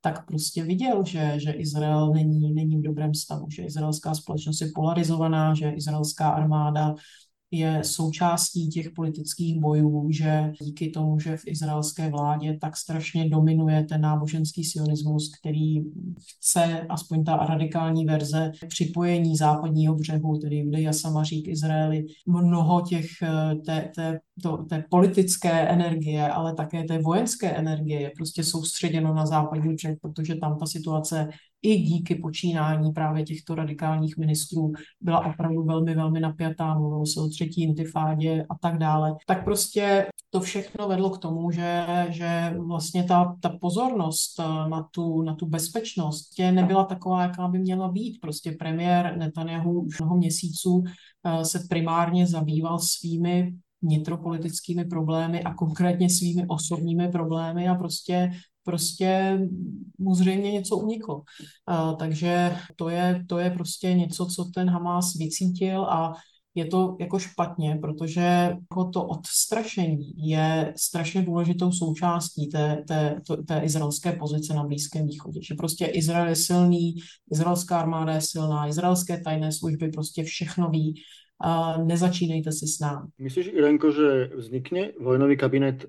[0.00, 4.70] tak prostě viděl, že, že Izrael není, není v dobrém stavu, že izraelská společnost je
[4.74, 6.94] polarizovaná, že izraelská armáda
[7.50, 13.84] je součástí těch politických bojů, že díky tomu, že v izraelské vládě tak strašně dominuje
[13.84, 15.80] ten náboženský sionismus, který
[16.38, 23.06] chce, aspoň ta radikální verze, připojení západního břehu, tedy Judeja Samaří k Izraeli, mnoho těch
[23.22, 29.14] eh, té, té, to, té politické energie, ale také té vojenské energie je prostě soustředěno
[29.14, 31.28] na západní břeh, protože tam ta situace
[31.62, 37.28] i díky počínání právě těchto radikálních ministrů byla opravdu velmi, velmi napjatá, mluvilo se o
[37.28, 39.14] třetí intifádě a tak dále.
[39.26, 44.88] Tak prostě to všechno vedlo k tomu, že, že vlastně ta, ta pozornost eh, na
[44.90, 48.18] tu, na tu bezpečnost tě nebyla taková, jaká by měla být.
[48.20, 50.84] Prostě premiér Netanyahu už mnoho měsíců
[51.24, 58.30] eh, se primárně zabýval svými vnitropolitickými problémy a konkrétně svými osobními problémy a prostě
[58.68, 59.40] prostě
[59.98, 61.16] mu zřejmě něco uniklo.
[61.16, 66.12] Uh, takže to je, to je prostě něco, co ten Hamas vycítil a
[66.54, 68.20] je to jako špatně, protože
[68.60, 75.40] jako to odstrašení je strašně důležitou součástí té, té, té izraelské pozice na Blízkém východě.
[75.42, 76.94] Že prostě Izrael je silný,
[77.32, 80.94] izraelská armáda je silná, izraelské tajné služby prostě všechno ví
[81.40, 83.08] a nezačínejte si s námi.
[83.18, 85.86] Myslíš, Irenko, že vznikne vojnový kabinet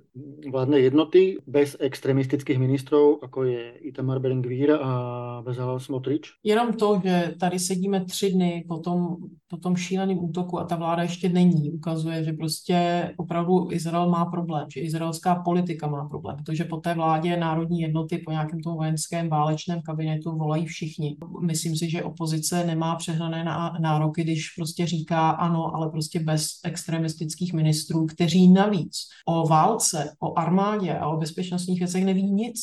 [0.51, 6.31] vládnej jednoty bez extremistických ministrů, jako je Itamar Ben-Gvir a Bezalel Smotrič?
[6.43, 10.75] Jenom to, že tady sedíme tři dny po tom, po tom šíleném útoku a ta
[10.75, 16.37] vláda ještě není, ukazuje, že prostě opravdu Izrael má problém, že izraelská politika má problém,
[16.37, 21.17] protože po té vládě národní jednoty, po nějakém tom vojenském válečném kabinetu volají všichni.
[21.41, 23.45] Myslím si, že opozice nemá přehnané
[23.79, 30.39] nároky, když prostě říká, ano, ale prostě bez extremistických ministrů, kteří navíc o válce, o
[30.39, 32.59] armádě a o bezpečnostních věcech neví nic.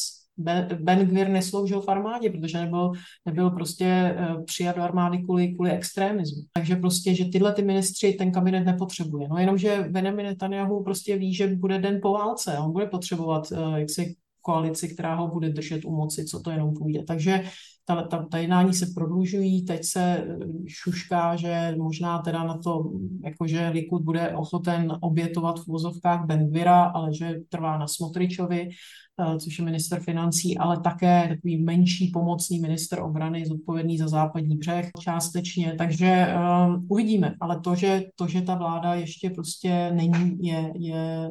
[0.81, 2.93] Ben Gvir nesloužil v armádě, protože nebyl,
[3.27, 6.43] nebyl prostě eh, přijat do armády kvůli, kvůli extremismu.
[6.53, 9.29] Takže prostě, že tyhle ty ministři ten kabinet nepotřebuje.
[9.29, 12.59] No jenomže Benjamin Netanyahu prostě ví, že bude den po válce.
[12.59, 16.75] On bude potřebovat eh, jaksi koalici, která ho bude držet u moci, co to jenom
[16.75, 17.03] půjde.
[17.03, 17.45] Takže
[17.87, 22.93] ta, ta, ta jednání se prodlužují, teď se eh, šušká, že možná teda na to,
[23.25, 29.59] jakože Likud bude ochoten obětovat v vozovkách Benvira, ale že trvá na Smotričovi, eh, což
[29.59, 35.75] je minister financí, ale také takový menší pomocný minister obrany, zodpovědný za západní břeh částečně,
[35.79, 36.27] takže
[36.67, 41.31] um, uvidíme, ale to že, to, že ta vláda ještě prostě není, je, je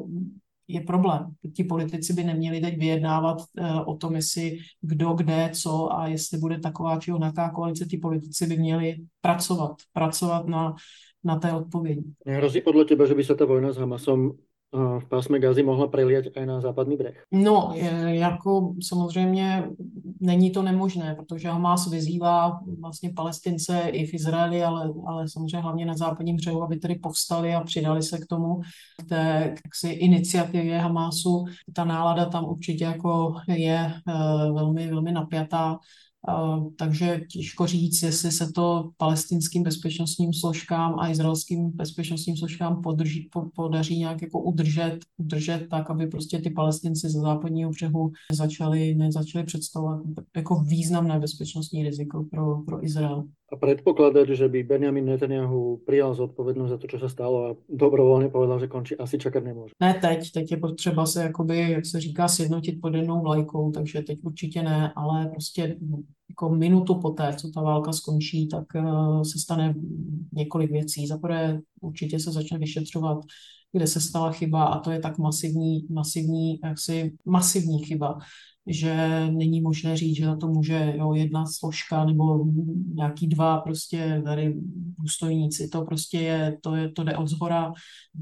[0.67, 1.25] je problém.
[1.55, 6.37] Ti politici by neměli teď vyjednávat uh, o tom, jestli kdo, kde, co a jestli
[6.37, 7.85] bude taková či onaká koalice.
[7.85, 10.75] Ti politici by měli pracovat, pracovat na,
[11.23, 12.03] na té odpovědi.
[12.25, 14.31] Nehrozí podle tebe, že by se ta vojna s Hamasom
[14.75, 17.17] v pásme Gazy mohla preliať aj na západný breh?
[17.31, 17.73] No,
[18.05, 19.69] jako samozřejmě
[20.21, 25.85] není to nemožné, protože Hamas vyzývá vlastně palestince i v Izraeli, ale, ale samozřejmě hlavně
[25.85, 28.61] na západním břehu, aby tedy povstali a přidali se k tomu,
[29.05, 31.45] k té k iniciativě Hamasu.
[31.73, 35.79] Ta nálada tam určitě jako je uh, velmi, velmi napjatá
[36.77, 43.45] takže těžko říct, jestli se to palestinským bezpečnostním složkám a izraelským bezpečnostním složkám podrží, po,
[43.55, 49.45] podaří nějak jako udržet, udržet tak, aby prostě ty palestinci ze západního břehu začali, nezačali
[49.45, 50.01] představovat
[50.35, 53.23] jako významné bezpečnostní riziko pro, pro Izrael.
[53.55, 58.29] A predpokladať, že by Benjamin Netanyahu přijal zodpovědnost za to, co se stalo a dobrovolně
[58.29, 59.71] povedal, že končí, asi čekat nemůže.
[59.79, 64.01] Ne teď, teď je potřeba se jakoby, jak se říká, sjednotit pod jednou vlajkou, takže
[64.01, 65.75] teď určitě ne, ale prostě
[66.29, 69.75] jako minutu poté, co ta válka skončí, tak uh, se stane
[70.33, 71.07] několik věcí.
[71.07, 73.17] Za prvé určitě se začne vyšetřovat,
[73.71, 78.17] kde se stala chyba a to je tak masivní, masivní, jaksi masivní chyba,
[78.67, 82.45] že není možné říct, že na to může jo, jedna složka nebo
[82.93, 84.53] nějaký dva prostě tady
[84.99, 85.67] důstojníci.
[85.67, 87.73] To prostě je, to, je, to jde od zhora,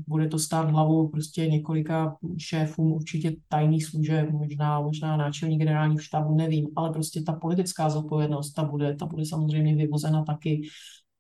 [0.08, 6.36] bude to stát hlavu prostě několika šéfům určitě tajných služeb, možná, možná náčelník generálních štábů,
[6.36, 10.62] nevím, ale prostě ta politická zodpovědnost, ta bude, ta bude samozřejmě vyvozena taky.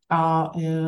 [0.09, 0.81] A e,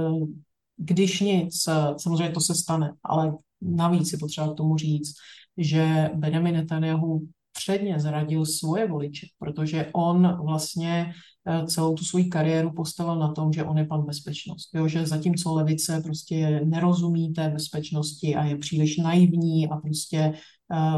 [0.78, 1.63] když nic,
[1.98, 5.13] samozřejmě to se stane, ale navíc je potřeba k tomu říct,
[5.58, 7.28] že Benjamin Netanyahu
[7.65, 11.13] předně zradil svoje voliče, protože on vlastně
[11.47, 14.69] eh, celou tu svoji kariéru postavil na tom, že on je pan bezpečnost.
[14.75, 20.34] Jo, že zatímco levice prostě nerozumí té bezpečnosti a je příliš naivní a prostě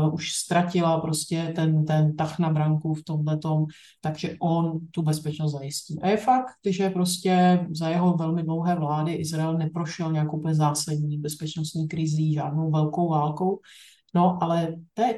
[0.06, 3.66] uh, už ztratila prostě ten, ten tah na branku v tomhletom,
[4.02, 6.02] takže on tu bezpečnost zajistí.
[6.02, 11.88] A je fakt, že prostě za jeho velmi dlouhé vlády Izrael neprošel nějakou zásadní bezpečnostní
[11.88, 13.60] krizí, žádnou velkou válkou,
[14.16, 15.18] No ale teď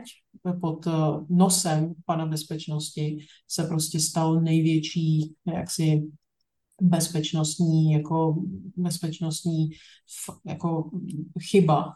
[0.62, 0.92] pod eh,
[1.30, 6.02] nosem pana bezpečnosti se prostě stal největší jaksi
[6.82, 8.44] bezpečnostní, jako
[8.78, 9.70] bezpečnostní
[10.46, 10.90] jako
[11.50, 11.94] chyba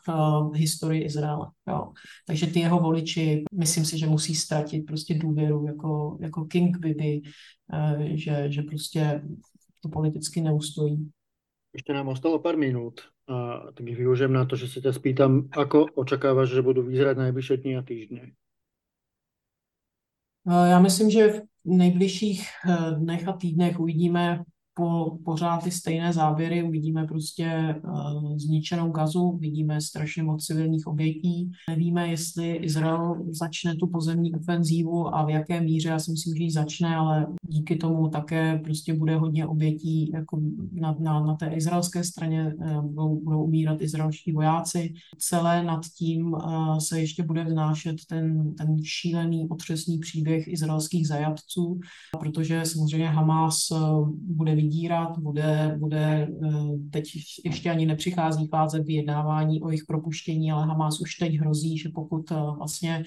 [0.51, 1.47] v historii Izraele.
[1.67, 1.91] Jo.
[2.27, 7.21] Takže ty jeho voliči, myslím si, že musí ztratit prostě důvěru jako, jako King Bibi,
[7.73, 9.21] eh, že, že prostě
[9.79, 11.12] to politicky neustojí.
[11.73, 15.49] Ještě nám ostalo pár minut, a tak ich využijem na to, že se tě spýtam,
[15.57, 18.31] ako očekáváš, že budou vyzerať nejbližší dny a týždně?
[20.51, 26.13] Eh, já myslím, že v nejbližších eh, dnech a týdnech uvidíme po, pořád ty stejné
[26.13, 31.51] záběry, uvidíme prostě uh, zničenou gazu, vidíme strašně moc civilních obětí.
[31.69, 36.43] Nevíme, jestli Izrael začne tu pozemní ofenzívu a v jaké míře, já si myslím, že
[36.43, 41.47] ji začne, ale díky tomu také prostě bude hodně obětí jako na, na, na té
[41.47, 44.93] izraelské straně, uh, budou, budou umírat izraelští vojáci.
[45.17, 51.79] Celé nad tím uh, se ještě bude vznášet ten, ten šílený, otřesný příběh izraelských zajatců,
[52.19, 56.52] protože samozřejmě Hamas uh, bude vydírat, bude, bude eh,
[56.91, 57.04] teď
[57.45, 62.32] ještě ani nepřichází fáze vyjednávání o jejich propuštění, ale Hamas už teď hrozí, že pokud
[62.32, 63.04] eh, vlastně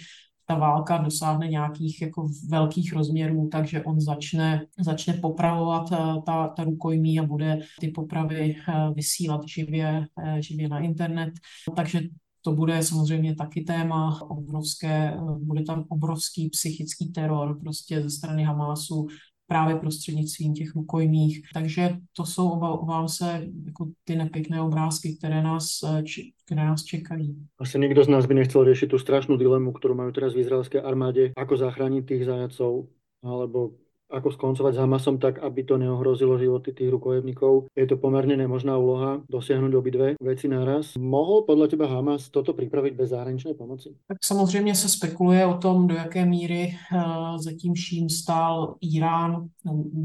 [0.47, 6.65] ta válka dosáhne nějakých jako velkých rozměrů, takže on začne, začne popravovat eh, ta, ta
[6.65, 8.57] rukojmí a bude ty popravy
[8.95, 10.07] vysílat živě,
[10.41, 11.33] živě na internet.
[11.77, 12.01] Takže
[12.41, 19.07] to bude samozřejmě taky téma obrovské, bude tam obrovský psychický teror prostě ze strany Hamásu,
[19.47, 21.43] právě prostřednictvím těch rukojmích.
[21.55, 26.03] Takže to jsou, obávám se, jako ty nepěkné obrázky, které nás, eh,
[26.45, 27.37] které nás čekají.
[27.59, 30.83] Asi nikdo z nás by nechcel řešit tu strašnou dilemu, kterou mají teraz v izraelské
[30.83, 32.87] armádě, ako zachránit těch zajacov,
[33.23, 33.71] alebo
[34.11, 37.67] ako skoncovať s Hamasom tak, aby to neohrozilo životy tých rukojemníkov.
[37.77, 40.95] Je to pomerne nemožná úloha dosiahnuť obidve veci naraz.
[40.99, 43.95] Mohl podle teba Hamas toto připravit bez zahraničné pomoci?
[44.09, 49.49] Tak samozřejmě se spekuluje o tom, do jaké míry uh, zatím vším stál Irán.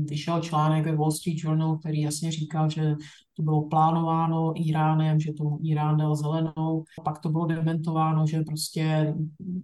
[0.09, 2.95] Vyšel článek ve Wall Street Journal, který jasně říkal, že
[3.35, 6.83] to bylo plánováno Iránem, že tomu Irán dal zelenou.
[7.03, 9.13] Pak to bylo dementováno, že prostě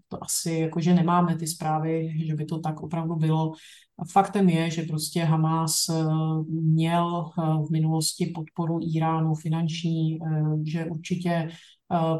[0.07, 3.53] to asi, jako že nemáme ty zprávy, že by to tak opravdu bylo.
[4.11, 6.03] Faktem je, že prostě Hamas eh,
[6.49, 11.49] měl eh, v minulosti podporu Iránu finanční, eh, že určitě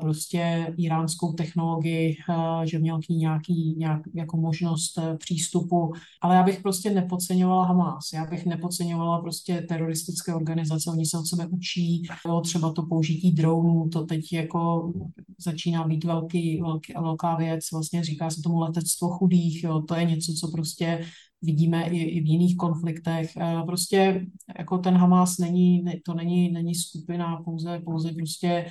[0.02, 2.16] prostě iránskou technologii,
[2.64, 5.94] že měl k ní nějaký, nějak, jako možnost přístupu.
[6.22, 8.14] Ale já bych prostě nepodceňovala Hamas.
[8.14, 10.92] Já bych nepodceňovala prostě teroristické organizace.
[10.92, 12.04] Oni se od sebe učí.
[12.28, 14.94] Jo, třeba to použití dronů, to teď jako
[15.40, 17.66] začíná být velký, velký, velká věc.
[17.74, 19.64] Vlastně říká se tomu letectvo chudých.
[19.64, 19.82] Jo.
[19.82, 21.06] To je něco, co prostě
[21.42, 23.32] vidíme i, i v jiných konfliktech.
[23.66, 24.26] Prostě
[24.60, 28.66] jako ten Hamas není, to není, není skupina pouze, pouze prostě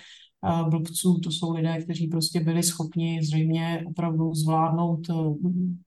[0.71, 5.15] blbců, to jsou lidé, kteří prostě byli schopni zřejmě opravdu zvládnout eh,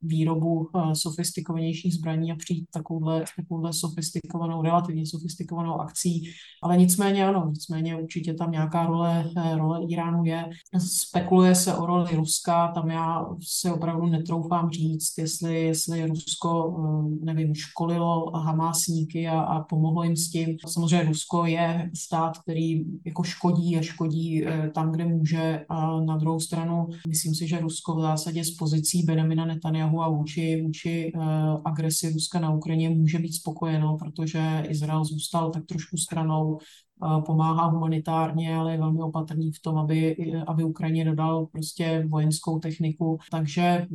[0.01, 6.31] výrobu eh, sofistikovanějších zbraní a přijít takovouhle, takovouhle sofistikovanou, relativně sofistikovanou akcí.
[6.63, 10.49] Ale nicméně ano, nicméně určitě tam nějaká role, eh, role Iránu je.
[10.77, 16.75] Spekuluje se o roli Ruska, tam já se opravdu netroufám říct, jestli, jestli Rusko,
[17.23, 20.57] nevím, školilo Hamásníky a, a pomohlo jim s tím.
[20.67, 25.65] Samozřejmě Rusko je stát, který jako škodí a škodí tam, kde může.
[25.69, 30.09] A na druhou stranu, myslím si, že Rusko v zásadě z pozicí Benjamina Netanyahu a
[30.09, 31.19] vůči, vůči eh,
[31.65, 37.65] agresi Ruska na Ukrajině může být spokojeno, protože Izrael zůstal tak trošku stranou eh, pomáhá
[37.65, 40.15] humanitárně, ale je velmi opatrný v tom, aby,
[40.47, 43.17] aby Ukrajině dodal prostě vojenskou techniku.
[43.31, 43.87] Takže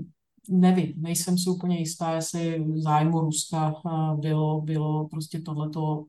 [0.49, 3.75] nevím, nejsem si úplně jistá, jestli v zájmu Ruska
[4.15, 6.05] bylo, bylo prostě tohleto,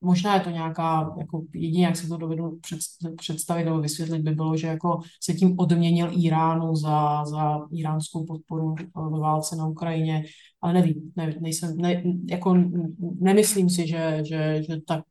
[0.00, 2.58] možná je to nějaká, jako jedině jak si to dovedu
[3.16, 8.74] představit nebo vysvětlit, by bylo, že jako se tím odměnil Iránu za, za iránskou podporu
[9.10, 10.24] ve válce na Ukrajině,
[10.60, 12.56] ale nevím, nevím nejsem, ne, jako
[13.20, 15.04] nemyslím si, že, že, že tak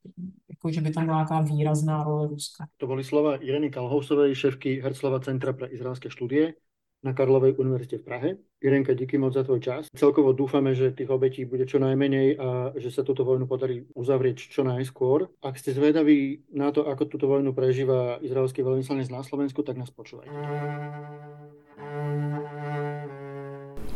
[0.49, 2.67] jako, že by tam byla nějaká výrazná role Ruska.
[2.77, 6.53] To byly slova Ireny Kalhousové, šéfky Herclova Centra pro izraelské studie
[6.99, 8.29] na Karlovej univerzite v Prahe.
[8.59, 9.87] Irenka, díky moc za tvoj čas.
[9.95, 14.51] Celkovo dúfame, že tých obetí bude čo najmenej a že sa túto vojnu podarí uzavrieť
[14.51, 15.31] čo najskôr.
[15.39, 19.87] Ak ste zvedaví na to, ako túto vojnu prežíva izraelský veľvyslanec na Slovensku, tak nás
[19.95, 20.35] počúvajte.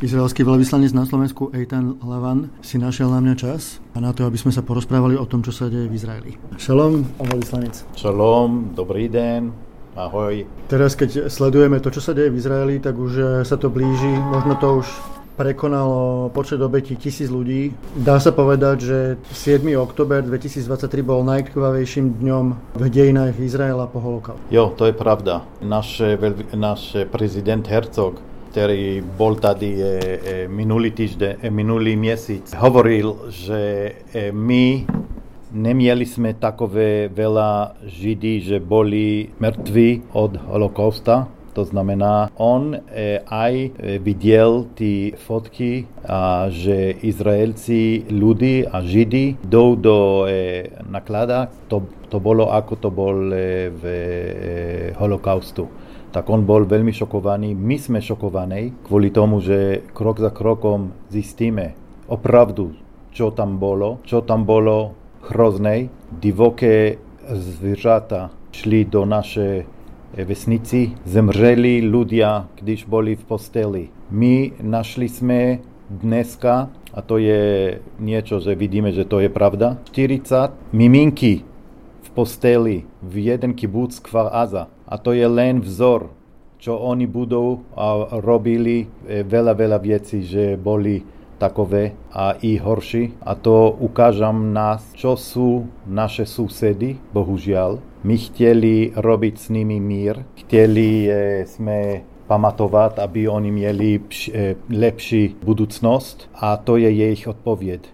[0.04, 4.36] Izraelský veľvyslanec na Slovensku Eitan Lavan si našiel na mňa čas a na to, aby
[4.36, 6.32] sme sa porozprávali o tom, čo sa deje v Izraeli.
[6.60, 7.88] Šalom, veľvyslanec.
[7.96, 9.56] Šalom, dobrý den,
[9.96, 10.46] ahoj.
[10.68, 14.10] Teraz, keď sledujeme to, čo sa deje v Izraeli, tak už eh, sa to blíži,
[14.10, 14.88] možno to už
[15.34, 17.74] prekonalo počet obetí tisíc ľudí.
[17.98, 18.98] Dá sa povedať, že
[19.34, 19.66] 7.
[19.82, 22.46] oktober 2023 bol najkrvavejším dňom
[22.78, 24.46] v dejinách Izraela po holokaustu.
[24.54, 25.42] Jo, to je pravda.
[25.58, 26.02] Náš,
[26.54, 28.22] náš prezident Herzog
[28.54, 29.90] ktorý bol tady e, e,
[30.46, 33.92] minulý týždeň, e, minulý měsíc, hovoril, že
[34.30, 34.86] my
[35.54, 41.30] nemieli sme takové veľa Židí, že boli mŕtvi od holokausta.
[41.54, 42.82] To znamená, on
[43.30, 50.26] aj videl ty fotky, a že Izraelci, ľudí a Židi jdou do
[50.90, 51.54] naklada.
[51.70, 53.18] To, to bolo ako to bol
[53.70, 53.84] v
[54.98, 55.70] holokaustu
[56.14, 57.58] tak on bol veľmi šokovaný.
[57.58, 61.74] My sme šokovaní kvôli tomu, že krok za krokom zistíme
[62.06, 62.78] opravdu,
[63.10, 65.90] čo tam bolo, čo tam bolo hrozné.
[66.12, 66.98] Divoké
[67.30, 69.66] zvířata šli do naše
[70.14, 73.84] vesnici, zemřeli ľudia, když boli v posteli.
[74.14, 80.54] My našli sme dneska, a to je niečo, že vidíme, že to je pravda, 40
[80.70, 81.42] miminky
[82.06, 86.14] v posteli v jeden kibuc Kvar Aza a to je len vzor,
[86.62, 91.02] čo oni budú a robili e, veľa, veľa vecí, že boli
[91.44, 93.20] takové a i horší.
[93.28, 97.84] A to ukážem nás, čo sú naše susedy, bohužiaľ.
[98.08, 101.12] My chteli robiť s nimi mír, chteli e,
[101.44, 104.02] sme pamatovať, aby oni mieli e,
[104.72, 107.92] lepší budúcnosť a to je ich odpověď.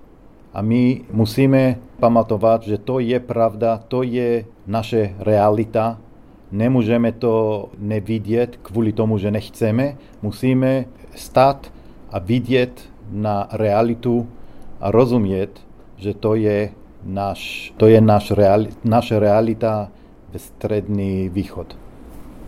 [0.54, 6.02] A my musíme pamatovať, že to je pravda, to je naše realita,
[6.50, 10.02] Nemôžeme to nevidieť kvôli tomu, že nechceme.
[10.26, 11.70] Musíme stať
[12.10, 14.28] a vidieť na realitu
[14.82, 15.50] a rozumět,
[15.98, 16.72] že to je,
[17.04, 19.92] naš, to je naš reali, naša realita
[20.34, 21.76] ve stredný východ.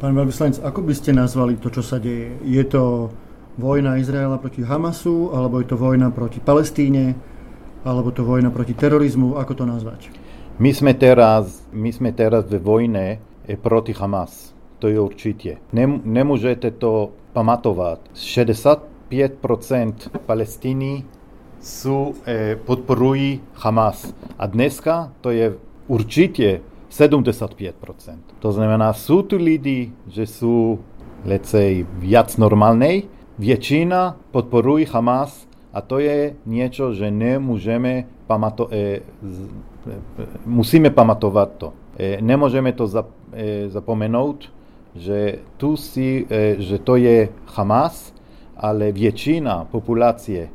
[0.01, 2.34] Pán velvyslanec, ako by ste nazvali to, čo sa deje?
[2.41, 3.14] Je to
[3.57, 7.14] vojna Izraela proti Hamasu, alebo je to vojna proti Palestíne,
[7.86, 9.38] alebo to vojna proti terorizmu?
[9.38, 10.09] Ako to nazvať?
[10.57, 14.53] My sme teraz, my sme teraz ve vojne eh, proti Hamas.
[14.82, 15.62] To je určite.
[15.70, 18.09] Nem, nemôžete to pamatovať.
[18.18, 19.93] 60 5%
[20.26, 21.05] Palestini
[21.59, 24.14] jsou eh, podporují Hamas.
[24.39, 25.53] A dneska to je
[25.88, 27.74] určitě 75%.
[28.39, 30.80] To znamená, jsou tu lidi, že jsou,
[31.26, 33.03] let's say, víc normální,
[33.39, 39.01] většina podporují Hamas a to je něco, že nemůžeme pamato, eh, eh
[40.45, 41.74] musíme pamatovat to.
[41.99, 44.49] Eh, nemůžeme to zap, eh, zapomenout,
[44.95, 48.14] že, tu si, eh, že to je Hamas,
[48.62, 50.47] ale většina populace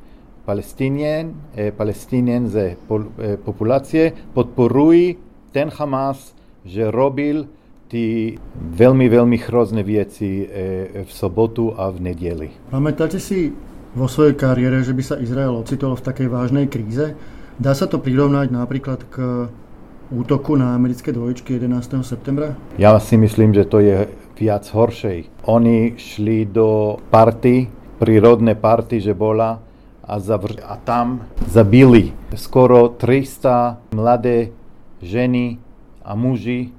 [0.47, 1.35] palestinien,
[1.77, 2.77] palestinien ze
[3.45, 5.17] populace podporují
[5.53, 6.35] ten Hamas,
[6.65, 7.47] že robil
[7.91, 10.47] ty veľmi, veľmi hrozné veci
[11.03, 12.49] v sobotu a v nedeli.
[12.71, 13.51] Pamätáte si
[13.95, 17.15] vo svojej kariére, že by sa Izrael ocitol v takej vážnej kríze?
[17.59, 19.47] Dá sa to prirovnať napríklad k
[20.11, 22.07] útoku na americké dvojičky 11.
[22.07, 22.55] septembra?
[22.79, 24.07] Já si myslím, že to je
[24.39, 25.25] viac horšej.
[25.51, 27.67] Oni šli do party,
[27.99, 29.59] prírodné party, že bola
[30.07, 34.55] a, zavr- a tam zabili skoro 300 mladé
[35.03, 35.59] ženy
[36.05, 36.71] a muži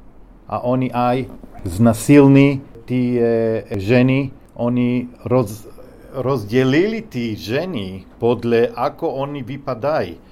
[0.47, 1.27] a oni aj
[1.67, 5.67] znasilní tí e, ženy, oni roz,
[6.15, 10.27] rozdelili tí ženy podle ako oni vypadajú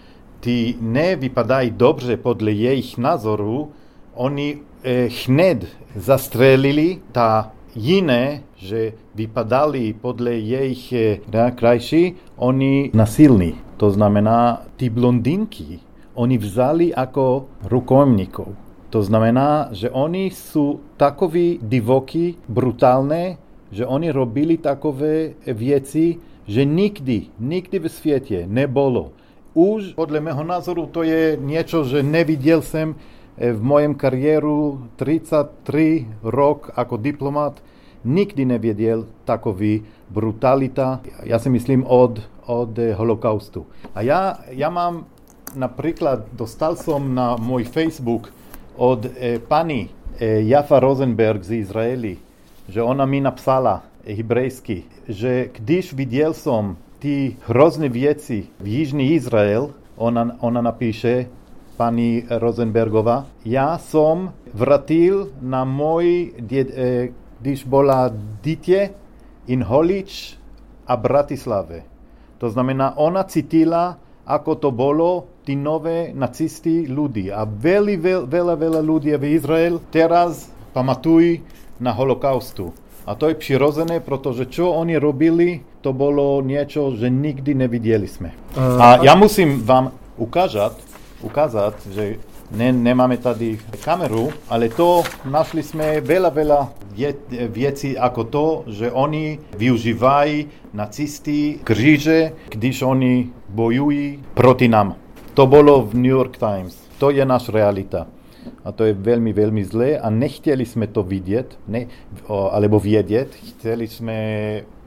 [0.46, 3.72] ty nevypadají dobře podle jejich názoru,
[4.14, 5.66] oni eh, hned
[5.96, 13.56] zastrelili ta jiné, že vypadali podle jejich eh, krajší, oni nasilní.
[13.78, 15.80] To znamená, ty blondinky,
[16.16, 18.48] oni vzali jako rukojemníkov.
[18.90, 23.36] To znamená, že oni sú takoví divoky, brutálne,
[23.72, 26.16] že oni robili takové věci,
[26.48, 29.12] že nikdy, nikdy v světě nebolo
[29.56, 33.00] už podľa mého názoru to je niečo, že nevidel som
[33.36, 37.60] v mojem kariéru 33 rok ako diplomat,
[38.08, 43.66] nikdy nevedel takový brutalita, ja si myslím od, od holokaustu.
[43.92, 45.10] A ja, ja mám
[45.58, 48.30] napríklad, dostal som na môj Facebook
[48.78, 52.22] od e, pani e, Jafa Rosenberg z Izraeli,
[52.70, 59.74] že ona mi napsala hebrejsky, že když videl som ty hrozné věci v Jižní Izrael,
[59.98, 61.28] ona, ona napíše,
[61.78, 67.08] paní Rosenbergová, já jsem vratil na můj, eh,
[67.42, 68.12] když byla
[68.44, 68.90] dítě
[69.48, 70.38] in Holič
[70.88, 71.84] a Bratislave.
[72.38, 77.30] To znamená, ona cítila, ako to bolo, tí nové nacisti ľudí.
[77.30, 81.46] A veľmi veľa, veľa ľudí v Izrael teraz pamatujú
[81.78, 82.74] na holokaustu.
[83.06, 88.32] A to je přirozené, protože čo oni robili, to bylo něco, že nikdy neviděli jsme.
[88.58, 90.74] Uh, a já musím vám ukázat,
[91.26, 92.16] ukázat, že
[92.52, 96.60] ne, nemáme tady kameru, ale to našli jsme veľa, veľa
[97.50, 104.96] věcí jako to, že oni využívají nacisti kříže, když oni bojují proti nám.
[105.34, 106.78] To bylo v New York Times.
[106.98, 108.08] To je naš realita.
[108.64, 111.88] A to je velmi, velmi zlé a nechtěli jsme to vidět, ne,
[112.30, 113.36] alebo vědět.
[113.36, 114.16] Chtěli jsme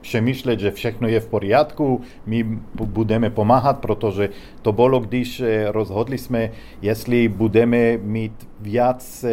[0.01, 2.43] přemýšlet, že všechno je v pořádku, my
[2.73, 4.29] budeme pomáhat, protože
[4.61, 9.25] to bylo, když eh, rozhodli jsme, jestli budeme mít víc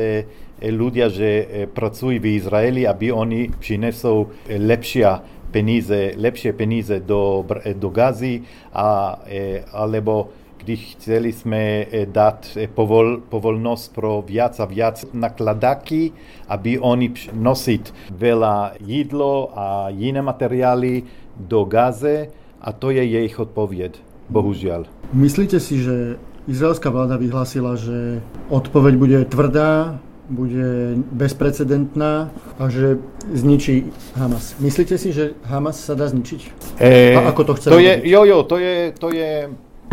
[0.63, 5.05] lidí, že eh, pracují v Izraeli, aby oni přinesou lepší
[5.51, 8.43] peníze, lepší peníze do, do Gazy,
[8.73, 10.29] a, eh, alebo
[10.67, 16.11] když chceli jsme dát povol, povolnost pro víc a víc nakladaky,
[16.51, 21.07] aby oni nosit veľa jídlo a jiné materiály
[21.39, 24.91] do Gaze a to je jejich odpověď, bohužel.
[25.15, 26.19] Myslíte si, že
[26.51, 28.19] izraelská vláda vyhlásila, že
[28.51, 32.99] odpoveď bude tvrdá, bude bezprecedentná a že
[33.31, 34.59] zničí Hamas.
[34.59, 36.75] Myslíte si, že Hamas sa dá zničiť?
[36.83, 39.47] E, a ako to chce to je, Jo, jo, to je, to je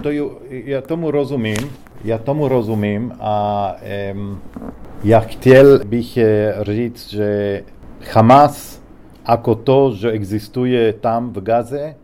[0.04, 0.12] to
[0.50, 1.72] já tomu rozumím,
[2.04, 3.76] já tomu rozumím a
[4.14, 4.42] um,
[5.04, 7.64] já chtěl bych eh, říct, že
[8.14, 8.82] Hamas
[9.30, 11.96] jako to, že existuje tam v Gaze,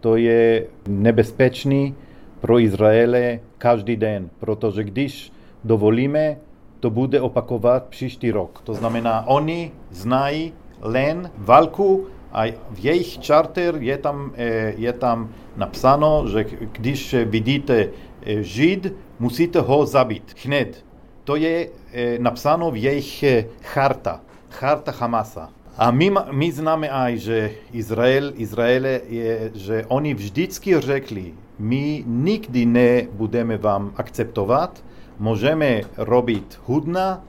[0.00, 1.94] to je nebezpečný
[2.40, 5.32] pro Izraele každý den, protože když
[5.64, 6.36] dovolíme,
[6.80, 8.60] to bude opakovat příští rok.
[8.64, 15.32] To znamená, oni znají len válku a v jejich charter je tam, eh, je tam
[15.56, 17.88] napsáno, že když vidíte
[18.22, 20.84] eh, Žid, musíte ho zabít hned.
[21.24, 23.24] To je eh, napsáno v jejich
[23.62, 24.20] charta,
[24.50, 25.48] charta Hamasa.
[25.78, 27.38] A my, my známe aj, že
[27.70, 34.82] Izrael, Izraele je, že oni vždycky řekli, my nikdy nebudeme vám akceptovat,
[35.18, 37.22] můžeme robit hudna,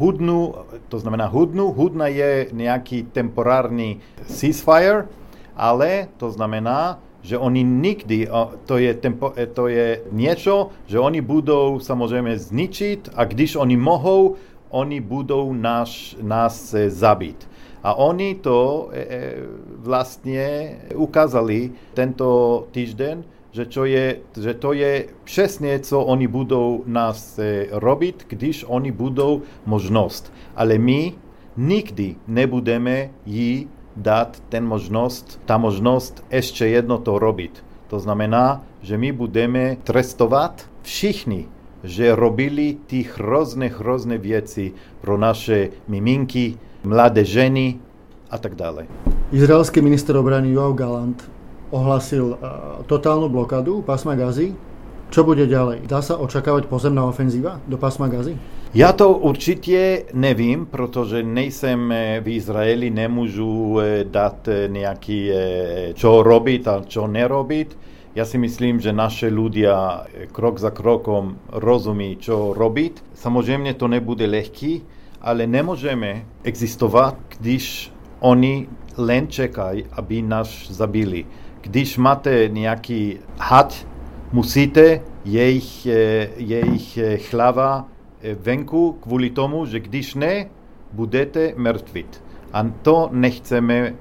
[0.00, 0.54] hudnu,
[0.88, 5.04] to znamená hudnu, hudna je nějaký temporární ceasefire,
[5.56, 8.28] ale to znamená, že oni nikdy,
[8.64, 13.76] to je, tempo, e, to je něco, že oni budou samozřejmě zničit a když oni
[13.76, 14.40] mohou,
[14.72, 17.48] oni budou nás, nás e, zabít.
[17.84, 19.36] A oni to e,
[19.76, 27.38] vlastně ukázali tento týden, že, čo je, že to je přesně, co oni budou nás
[27.38, 30.32] e, robit, když oni budou možnost.
[30.56, 31.12] Ale my
[31.56, 37.64] nikdy nebudeme jí dát ten možnost, ta možnost ještě jedno to robit.
[37.88, 41.48] To znamená, že my budeme trestovat všichni,
[41.84, 47.78] že robili ty hrozné, hrozné věci pro naše miminky, mladé ženy
[48.30, 48.86] a tak dále.
[49.32, 51.30] Izraelský minister obrany Joao Galant
[51.70, 52.38] ohlasil
[52.86, 54.54] totálnu blokádu pásma Gazy.
[55.10, 55.90] Čo bude ďalej?
[55.90, 58.38] Dá sa očakávať pozemná ofenzíva do pásma Gazy?
[58.74, 65.30] Já to určitě nevím, protože nejsem v Izraeli, nemůžu dát nějaký,
[65.94, 67.78] čo robit a čo nerobit.
[68.14, 73.02] Já si myslím, že naše ľudia krok za krokom rozumí, čo robit.
[73.14, 74.82] Samozřejmě to nebude lehký,
[75.22, 78.66] ale nemůžeme existovat, když oni
[78.98, 81.26] len čekají, aby nás zabili.
[81.60, 83.86] Když máte nějaký had,
[84.32, 85.86] musíte jejich,
[86.36, 87.84] jejich chlava
[88.42, 90.46] venku kvůli tomu, že když ne,
[90.92, 92.22] budete mrtvit.
[92.52, 93.94] A to nechceme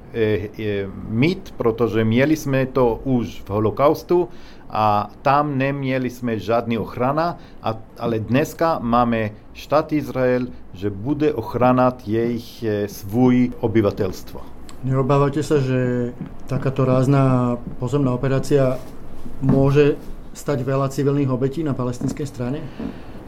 [1.09, 4.29] mít, protože měli jsme to už v holokaustu
[4.69, 12.07] a tam neměli jsme žádný ochrana, a, ale dneska máme štát Izrael, že bude ochranat
[12.07, 14.41] jejich svůj obyvatelstvo.
[14.79, 16.11] Neobávate sa, že
[16.47, 18.79] takáto rázna pozemná operácia
[19.43, 19.99] môže
[20.31, 22.63] stať veľa civilných obetí na palestinskej strane?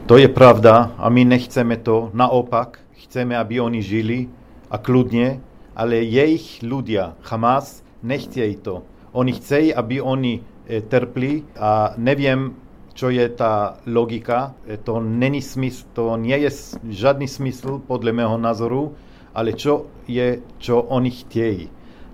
[0.08, 2.08] To je pravda a my nechceme to.
[2.16, 4.32] Naopak, chceme, aby oni žili
[4.72, 5.44] a kludně,
[5.76, 8.82] ale jejich ľudia, Hamas, nechtějí to.
[9.12, 12.56] Oni chcejí, aby oni e, trpli a nevím,
[12.96, 14.56] čo je ta logika.
[14.64, 16.50] E, to není smysl, to nie je
[16.88, 18.96] žádný smysl podle mého názoru,
[19.34, 21.68] ale čo je, čo oni chtějí.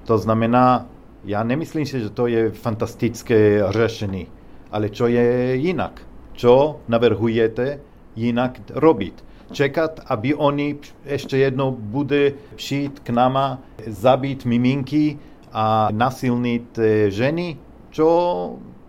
[0.05, 0.87] To znamená,
[1.25, 4.27] já nemyslím si, že to je fantastické řešení,
[4.71, 6.03] ale čo je jinak.
[6.33, 7.81] Čo navrhujete
[8.16, 9.25] jinak robit.
[9.53, 15.19] Čekat, aby oni ještě jednou bude přijít k náma, zabít miminky
[15.53, 17.57] a nasilnit ženy,
[17.91, 18.09] čo,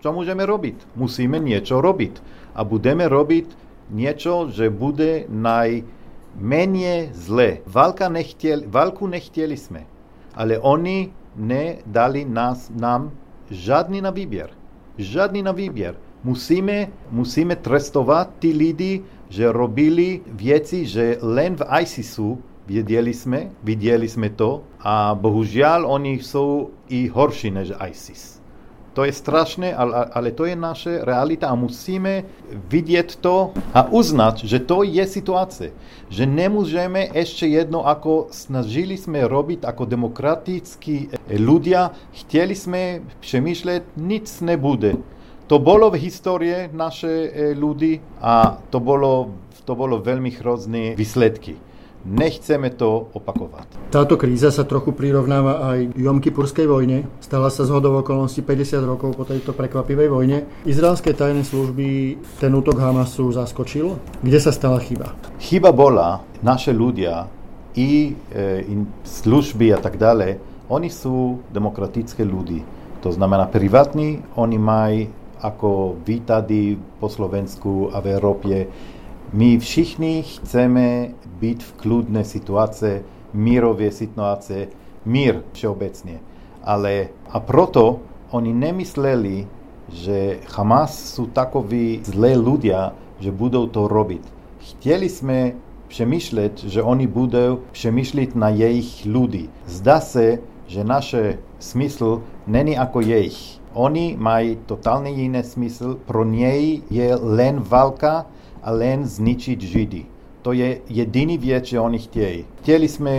[0.03, 0.99] čo môžeme robiť?
[0.99, 2.19] Musíme niečo robiť.
[2.55, 3.47] A budeme robiť
[3.89, 5.25] niečo, že bude
[6.35, 7.65] najmenej zle.
[7.65, 9.85] Válka nechtěli, válku nechtěli sme,
[10.35, 13.11] ale oni nedali nás, nám
[13.49, 14.49] žádný na výběr.
[14.97, 15.95] Žádný na výběr.
[16.23, 18.93] Musíme, musíme trestovať tí lidi,
[19.29, 22.37] že robili veci, že len v ISISu
[22.69, 28.38] Videli sme, videli sme to a bohužiaľ oni sú i horší než ISIS.
[28.99, 34.59] To je strašné, ale, to je naše realita a musíme vidieť to a uznať, že
[34.59, 35.71] to je situácia.
[36.11, 44.27] Že nemôžeme ešte jedno, ako snažili sme robiť ako demokratickí ľudia, chteli sme přemýšľať, nic
[44.43, 44.99] nebude.
[45.47, 49.31] To bolo v histórie naše ľudí a to bolo,
[49.63, 51.68] to bolo veľmi hrozné výsledky.
[52.07, 53.91] Nechceme to opakovať.
[53.91, 57.11] Táto kríza sa trochu prirovnáva aj Jom Kipurskej vojne.
[57.19, 60.47] Stala sa zhodou okolností 50 rokov po tejto prekvapivej vojne.
[60.63, 63.99] Izraelské tajné služby ten útok Hamasu zaskočil.
[64.23, 65.11] Kde sa stala chyba?
[65.43, 67.27] Chyba bola, naše ľudia
[67.75, 68.63] i e,
[69.03, 70.39] služby a tak ďalej,
[70.71, 72.63] oni sú demokratické ľudí.
[73.03, 78.67] To znamená privátni, oni majú ako vítady po Slovensku a v Európe
[79.29, 83.05] my všichni chceme byť v kľudnej situácii,
[83.37, 84.73] mírovej situácie,
[85.05, 86.17] mír všeobecne.
[86.65, 88.01] Ale a proto
[88.33, 89.45] oni nemysleli,
[89.89, 94.23] že Hamas sú takoví zlé ľudia, že budú to robiť.
[94.59, 95.57] Chteli sme
[95.89, 99.49] přemýšľať, že oni budú přemýšľať na jejich ľudí.
[99.65, 100.37] Zdá sa,
[100.69, 103.57] že naše smysl není ako jejich.
[103.73, 108.25] Oni majú totálne iný smysl, pro nej je len válka,
[108.63, 110.01] a len zničiť Židy.
[110.41, 112.45] To je jediný vec, že oni chtějí.
[112.63, 113.15] Chtěli sme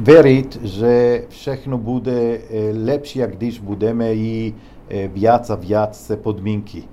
[0.00, 0.92] veriť, že
[1.28, 2.40] všechno bude
[2.72, 4.54] lepšie, když budeme i
[4.90, 6.86] viac a viac podmienky.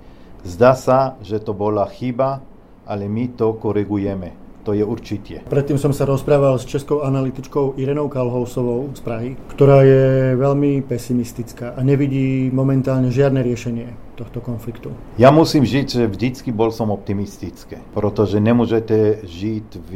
[0.44, 2.42] Zdá sa, že to bola chyba,
[2.86, 5.48] ale my to korigujeme to je určite.
[5.48, 11.72] Predtým som sa rozprával s českou analytičkou Irenou Kalhousovou z Prahy, ktorá je veľmi pesimistická
[11.72, 14.90] a nevidí momentálne žiadne riešenie tohto konfliktu.
[15.14, 19.90] Ja musím žiť, že vždycky bol som optimistický, protože nemôžete žiť v,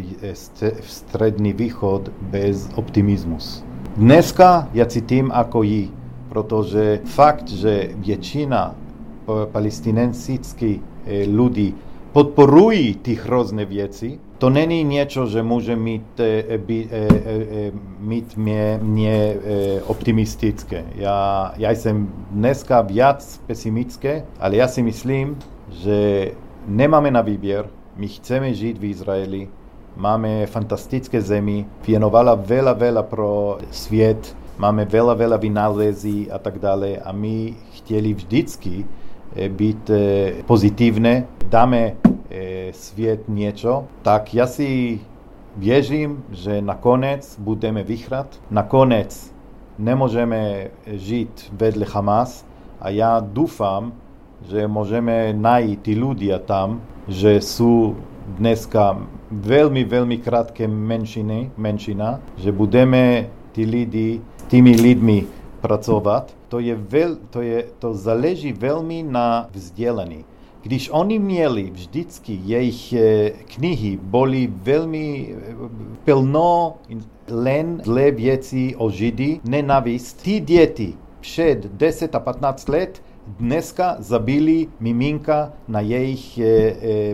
[0.86, 3.66] stredný východ bez optimizmus.
[3.98, 5.90] Dneska ja cítim ako jí,
[6.30, 8.72] protože fakt, že většina
[9.52, 10.80] palestinenských
[11.28, 11.74] ľudí
[12.12, 17.70] podporují ty hrozné věci, to není niečo, že môže mít, e, by, e, e,
[18.02, 19.36] mít mne e,
[19.86, 20.82] optimistické.
[20.98, 25.38] Ja, ja som dneska viac pesimické, ale ja si myslím,
[25.70, 26.34] že
[26.66, 29.42] nemáme na výbier, my chceme žiť v Izraeli,
[29.94, 36.98] máme fantastické zemi, vienovala veľa, veľa pro sviet, máme veľa, veľa vynálezí a tak ďalej
[36.98, 38.82] a my chteli vždycky
[39.38, 39.96] byť e,
[40.42, 42.10] pozitívne, dáme
[42.72, 45.00] sviet niečo, tak ja si
[45.56, 48.40] viežim, že nakonec budeme vyhrať.
[48.48, 49.12] Nakonec
[49.76, 52.44] nemôžeme žiť vedle Hamas
[52.80, 53.92] a ja dúfam,
[54.48, 57.94] že môžeme nájsť tí ľudia tam, že sú
[58.38, 58.98] dneska
[59.30, 65.26] veľmi, veľmi krátke menšiny, menšina, že budeme tí lidi, tými lidmi
[65.62, 66.34] pracovať.
[66.50, 70.26] To, je veľ, to, je, to záleží veľmi na vzdelaní.
[70.62, 72.94] Když oni měli vždycky, jejich
[73.54, 75.34] knihy byly velmi
[76.04, 76.76] plno
[77.28, 80.22] len zlé věci o Židy, nenavist.
[80.22, 83.02] Ty děti před 10 a 15 let
[83.38, 86.40] dneska zabili miminka na jejich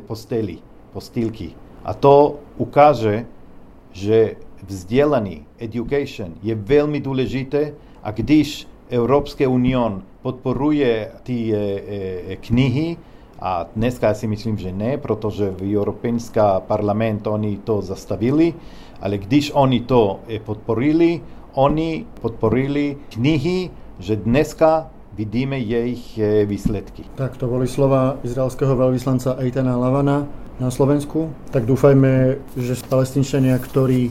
[0.06, 0.58] posteli,
[0.92, 1.50] postýlky.
[1.84, 3.26] A to ukáže,
[3.92, 4.36] že
[4.66, 11.52] vzdělaný, education je velmi důležité a když Evropská union podporuje ty
[12.40, 12.96] knihy,
[13.38, 18.54] a dneska si myslím, že ne, protože v Európska parlament oni to zastavili,
[19.00, 21.20] ale když oni to podporili,
[21.54, 27.02] oni podporili knihy, že dneska vidíme jejich výsledky.
[27.14, 30.26] Tak to boli slova izraelského veľvyslanca Eitana Lavana
[30.62, 31.30] na Slovensku.
[31.50, 34.10] Tak dúfajme, že palestinčania, ktorí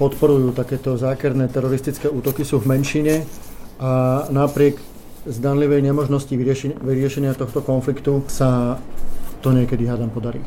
[0.00, 3.24] podporujú takéto zákerné teroristické útoky, sú v menšine
[3.80, 4.80] a napriek
[5.28, 8.80] zdanlivej nemožnosti vyriešenia, vyriešenia tohto konfliktu sa
[9.44, 10.40] to niekedy hádam podarí.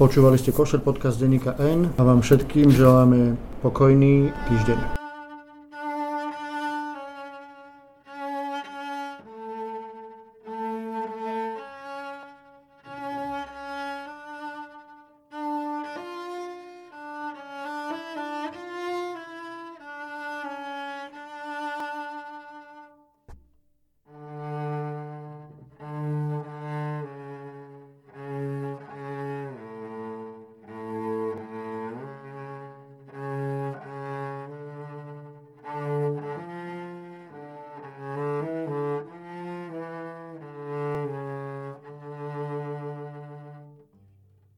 [0.00, 5.01] Počúvali ste Košer podcast denníka N a vám všetkým želáme pokojný týždeň.